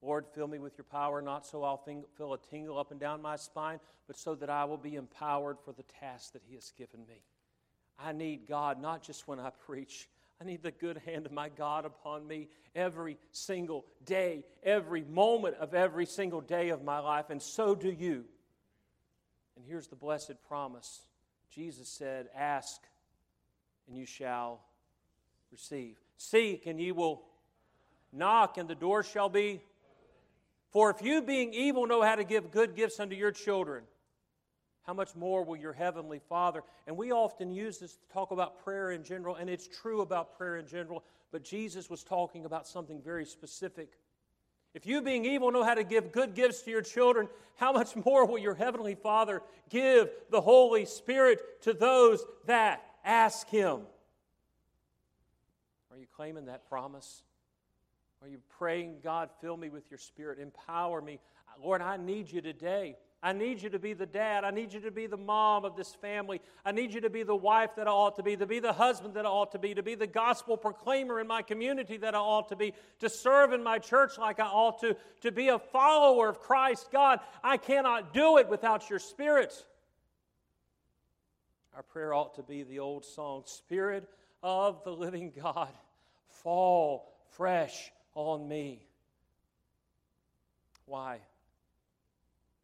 Lord, 0.00 0.26
fill 0.32 0.46
me 0.46 0.58
with 0.58 0.78
your 0.78 0.84
power, 0.84 1.20
not 1.20 1.46
so 1.46 1.64
I'll 1.64 1.82
feel 2.16 2.34
a 2.34 2.38
tingle 2.38 2.78
up 2.78 2.92
and 2.92 3.00
down 3.00 3.20
my 3.20 3.36
spine, 3.36 3.80
but 4.06 4.16
so 4.16 4.34
that 4.36 4.48
I 4.48 4.64
will 4.64 4.76
be 4.76 4.94
empowered 4.94 5.58
for 5.64 5.72
the 5.72 5.82
task 6.00 6.32
that 6.34 6.42
He 6.46 6.54
has 6.54 6.72
given 6.78 7.00
me. 7.08 7.22
I 7.98 8.12
need 8.12 8.46
God 8.46 8.80
not 8.80 9.02
just 9.02 9.26
when 9.26 9.40
I 9.40 9.50
preach. 9.66 10.08
I 10.40 10.44
need 10.44 10.62
the 10.62 10.70
good 10.70 10.98
hand 11.04 11.26
of 11.26 11.32
my 11.32 11.48
God 11.48 11.84
upon 11.84 12.26
me 12.26 12.48
every 12.76 13.18
single 13.32 13.84
day, 14.04 14.44
every 14.62 15.02
moment 15.02 15.56
of 15.56 15.74
every 15.74 16.06
single 16.06 16.40
day 16.40 16.68
of 16.68 16.84
my 16.84 17.00
life, 17.00 17.30
and 17.30 17.42
so 17.42 17.74
do 17.74 17.90
you. 17.90 18.24
And 19.56 19.64
here's 19.66 19.88
the 19.88 19.96
blessed 19.96 20.34
promise 20.46 21.02
Jesus 21.50 21.88
said, 21.88 22.28
Ask, 22.36 22.82
and 23.88 23.96
you 23.96 24.06
shall 24.06 24.60
receive. 25.50 25.96
Seek, 26.16 26.66
and 26.66 26.80
ye 26.80 26.92
will 26.92 27.22
knock, 28.12 28.58
and 28.58 28.68
the 28.68 28.76
door 28.76 29.02
shall 29.02 29.28
be 29.28 29.60
for 30.70 30.90
if 30.90 31.02
you, 31.02 31.22
being 31.22 31.54
evil, 31.54 31.86
know 31.86 32.02
how 32.02 32.14
to 32.14 32.24
give 32.24 32.50
good 32.50 32.76
gifts 32.76 33.00
unto 33.00 33.16
your 33.16 33.32
children, 33.32 33.84
how 34.82 34.94
much 34.94 35.14
more 35.14 35.44
will 35.44 35.56
your 35.56 35.72
heavenly 35.72 36.20
Father? 36.28 36.62
And 36.86 36.96
we 36.96 37.12
often 37.12 37.50
use 37.50 37.78
this 37.78 37.94
to 37.96 38.08
talk 38.12 38.30
about 38.30 38.62
prayer 38.64 38.90
in 38.90 39.02
general, 39.02 39.36
and 39.36 39.48
it's 39.48 39.68
true 39.68 40.00
about 40.00 40.36
prayer 40.36 40.56
in 40.56 40.66
general, 40.66 41.04
but 41.30 41.42
Jesus 41.42 41.90
was 41.90 42.02
talking 42.02 42.44
about 42.44 42.66
something 42.66 43.00
very 43.02 43.24
specific. 43.24 43.90
If 44.74 44.86
you, 44.86 45.02
being 45.02 45.24
evil, 45.24 45.50
know 45.50 45.64
how 45.64 45.74
to 45.74 45.84
give 45.84 46.12
good 46.12 46.34
gifts 46.34 46.62
to 46.62 46.70
your 46.70 46.82
children, 46.82 47.28
how 47.56 47.72
much 47.72 47.96
more 48.04 48.26
will 48.26 48.38
your 48.38 48.54
heavenly 48.54 48.94
Father 48.94 49.42
give 49.70 50.10
the 50.30 50.40
Holy 50.40 50.84
Spirit 50.84 51.62
to 51.62 51.72
those 51.72 52.24
that 52.46 52.82
ask 53.04 53.48
Him? 53.48 53.80
Are 55.90 55.98
you 55.98 56.06
claiming 56.14 56.46
that 56.46 56.68
promise? 56.68 57.22
Are 58.22 58.28
you 58.28 58.38
praying, 58.58 58.96
God, 59.02 59.30
fill 59.40 59.56
me 59.56 59.68
with 59.68 59.90
your 59.90 59.98
spirit, 59.98 60.38
empower 60.38 61.00
me? 61.00 61.20
Lord, 61.62 61.82
I 61.82 61.96
need 61.96 62.30
you 62.30 62.40
today. 62.40 62.96
I 63.20 63.32
need 63.32 63.60
you 63.60 63.68
to 63.70 63.80
be 63.80 63.94
the 63.94 64.06
dad. 64.06 64.44
I 64.44 64.52
need 64.52 64.72
you 64.72 64.80
to 64.80 64.92
be 64.92 65.08
the 65.08 65.16
mom 65.16 65.64
of 65.64 65.74
this 65.74 65.92
family. 65.92 66.40
I 66.64 66.70
need 66.70 66.94
you 66.94 67.00
to 67.00 67.10
be 67.10 67.24
the 67.24 67.34
wife 67.34 67.70
that 67.76 67.88
I 67.88 67.90
ought 67.90 68.14
to 68.16 68.22
be, 68.22 68.36
to 68.36 68.46
be 68.46 68.60
the 68.60 68.72
husband 68.72 69.14
that 69.14 69.26
I 69.26 69.28
ought 69.28 69.50
to 69.52 69.58
be, 69.58 69.74
to 69.74 69.82
be 69.82 69.96
the 69.96 70.06
gospel 70.06 70.56
proclaimer 70.56 71.18
in 71.18 71.26
my 71.26 71.42
community 71.42 71.96
that 71.96 72.14
I 72.14 72.18
ought 72.18 72.48
to 72.50 72.56
be, 72.56 72.74
to 73.00 73.08
serve 73.08 73.52
in 73.52 73.62
my 73.64 73.80
church 73.80 74.18
like 74.18 74.38
I 74.38 74.46
ought 74.46 74.80
to, 74.82 74.96
to 75.22 75.32
be 75.32 75.48
a 75.48 75.58
follower 75.58 76.28
of 76.28 76.38
Christ. 76.38 76.90
God, 76.92 77.18
I 77.42 77.56
cannot 77.56 78.14
do 78.14 78.38
it 78.38 78.48
without 78.48 78.88
your 78.88 79.00
Spirit. 79.00 79.52
Our 81.74 81.82
prayer 81.82 82.14
ought 82.14 82.36
to 82.36 82.44
be 82.44 82.62
the 82.62 82.78
old 82.78 83.04
song 83.04 83.42
Spirit 83.46 84.08
of 84.44 84.84
the 84.84 84.92
living 84.92 85.32
God, 85.42 85.72
fall 86.28 87.12
fresh 87.32 87.90
on 88.18 88.48
me. 88.48 88.82
Why? 90.86 91.20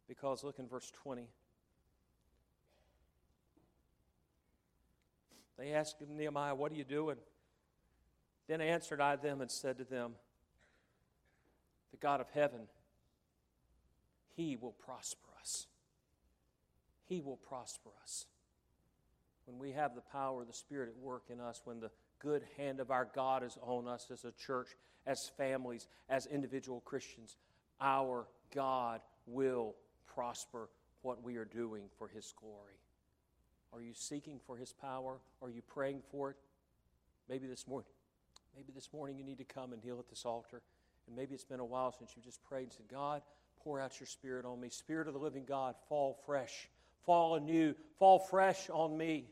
Because 0.07 0.43
look 0.43 0.59
in 0.59 0.67
verse 0.67 0.91
20. 1.03 1.27
They 5.57 5.71
asked 5.71 5.95
Nehemiah, 6.05 6.55
What 6.55 6.71
are 6.71 6.75
you 6.75 6.83
doing? 6.83 7.15
Then 8.47 8.59
answered 8.59 8.99
I 8.99 9.15
them 9.15 9.41
and 9.41 9.49
said 9.49 9.77
to 9.77 9.85
them, 9.85 10.15
The 11.91 11.97
God 11.97 12.19
of 12.19 12.27
heaven, 12.33 12.61
He 14.35 14.57
will 14.57 14.73
prosper 14.73 15.29
us. 15.39 15.67
He 17.05 17.21
will 17.21 17.37
prosper 17.37 17.91
us. 18.03 18.25
When 19.45 19.57
we 19.57 19.71
have 19.71 19.95
the 19.95 20.01
power 20.01 20.41
of 20.41 20.47
the 20.47 20.53
Spirit 20.53 20.89
at 20.89 20.97
work 20.97 21.23
in 21.29 21.39
us, 21.39 21.61
when 21.63 21.79
the 21.79 21.91
good 22.25 22.43
hand 22.57 22.79
of 22.79 22.89
our 22.89 23.07
God 23.13 23.43
is 23.43 23.55
on 23.61 23.87
us 23.87 24.07
as 24.11 24.25
a 24.25 24.31
church, 24.31 24.69
as 25.05 25.29
families, 25.37 25.87
as 26.09 26.25
individual 26.25 26.81
Christians, 26.81 27.37
our 27.79 28.25
God 28.53 29.01
will 29.27 29.75
prosper 30.07 30.69
what 31.03 31.21
we 31.23 31.35
are 31.35 31.45
doing 31.45 31.83
for 31.99 32.07
His 32.07 32.33
glory. 32.39 32.79
Are 33.71 33.81
you 33.81 33.93
seeking 33.93 34.39
for 34.47 34.57
His 34.57 34.73
power? 34.73 35.19
Are 35.43 35.49
you 35.49 35.61
praying 35.61 36.01
for 36.11 36.31
it? 36.31 36.37
Maybe 37.29 37.45
this 37.45 37.67
morning, 37.67 37.89
maybe 38.55 38.71
this 38.73 38.89
morning 38.91 39.17
you 39.19 39.23
need 39.23 39.37
to 39.37 39.43
come 39.43 39.71
and 39.71 39.83
kneel 39.83 39.99
at 39.99 40.09
this 40.09 40.25
altar. 40.25 40.63
And 41.05 41.15
maybe 41.15 41.35
it's 41.35 41.43
been 41.43 41.59
a 41.59 41.65
while 41.65 41.91
since 41.91 42.13
you 42.15 42.23
just 42.23 42.43
prayed 42.43 42.63
and 42.63 42.73
said, 42.73 42.87
God, 42.89 43.21
pour 43.63 43.79
out 43.79 43.99
your 43.99 44.07
Spirit 44.07 44.45
on 44.45 44.59
me. 44.59 44.69
Spirit 44.69 45.07
of 45.07 45.13
the 45.13 45.19
living 45.19 45.45
God, 45.47 45.75
fall 45.87 46.17
fresh, 46.25 46.69
fall 47.05 47.35
anew, 47.35 47.75
fall 47.99 48.17
fresh 48.17 48.67
on 48.71 48.97
me. 48.97 49.25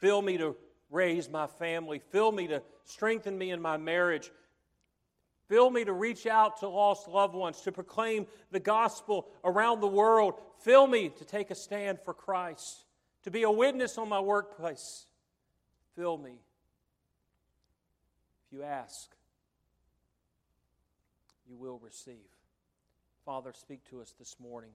Fill 0.00 0.22
me 0.22 0.38
to 0.38 0.56
raise 0.92 1.28
my 1.28 1.48
family. 1.48 2.00
Fill 2.10 2.30
me 2.30 2.46
to 2.48 2.62
strengthen 2.84 3.36
me 3.36 3.50
in 3.50 3.60
my 3.60 3.76
marriage. 3.76 4.30
Fill 5.48 5.70
me 5.70 5.84
to 5.84 5.92
reach 5.92 6.26
out 6.26 6.60
to 6.60 6.68
lost 6.68 7.08
loved 7.08 7.34
ones, 7.34 7.60
to 7.62 7.72
proclaim 7.72 8.26
the 8.52 8.60
gospel 8.60 9.26
around 9.44 9.80
the 9.80 9.88
world. 9.88 10.34
Fill 10.60 10.86
me 10.86 11.08
to 11.08 11.24
take 11.24 11.50
a 11.50 11.54
stand 11.54 11.98
for 12.04 12.14
Christ, 12.14 12.84
to 13.24 13.30
be 13.30 13.42
a 13.42 13.50
witness 13.50 13.98
on 13.98 14.08
my 14.08 14.20
workplace. 14.20 15.06
Fill 15.96 16.16
me. 16.16 16.38
If 18.46 18.52
you 18.52 18.62
ask, 18.62 19.10
you 21.48 21.56
will 21.56 21.80
receive. 21.82 22.16
Father, 23.24 23.52
speak 23.52 23.84
to 23.90 24.00
us 24.00 24.14
this 24.18 24.36
morning. 24.40 24.72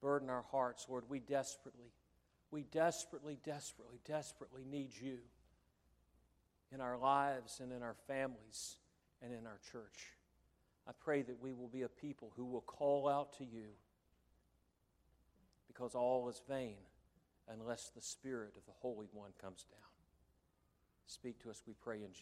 Burden 0.00 0.28
our 0.28 0.44
hearts, 0.50 0.86
Lord. 0.88 1.04
We 1.08 1.20
desperately, 1.20 1.92
we 2.54 2.62
desperately, 2.70 3.36
desperately, 3.44 3.98
desperately 4.06 4.62
need 4.70 4.90
you 5.00 5.18
in 6.72 6.80
our 6.80 6.96
lives 6.96 7.58
and 7.60 7.72
in 7.72 7.82
our 7.82 7.96
families 8.06 8.76
and 9.20 9.32
in 9.32 9.44
our 9.44 9.58
church. 9.72 10.12
I 10.86 10.92
pray 11.04 11.22
that 11.22 11.42
we 11.42 11.52
will 11.52 11.66
be 11.66 11.82
a 11.82 11.88
people 11.88 12.32
who 12.36 12.44
will 12.44 12.60
call 12.60 13.08
out 13.08 13.36
to 13.38 13.44
you 13.44 13.70
because 15.66 15.96
all 15.96 16.28
is 16.28 16.42
vain 16.48 16.76
unless 17.52 17.90
the 17.92 18.00
Spirit 18.00 18.52
of 18.56 18.64
the 18.66 18.72
Holy 18.80 19.08
One 19.12 19.32
comes 19.42 19.64
down. 19.68 19.80
Speak 21.06 21.42
to 21.42 21.50
us, 21.50 21.60
we 21.66 21.74
pray 21.82 21.96
in 21.96 22.12
Jesus' 22.12 22.12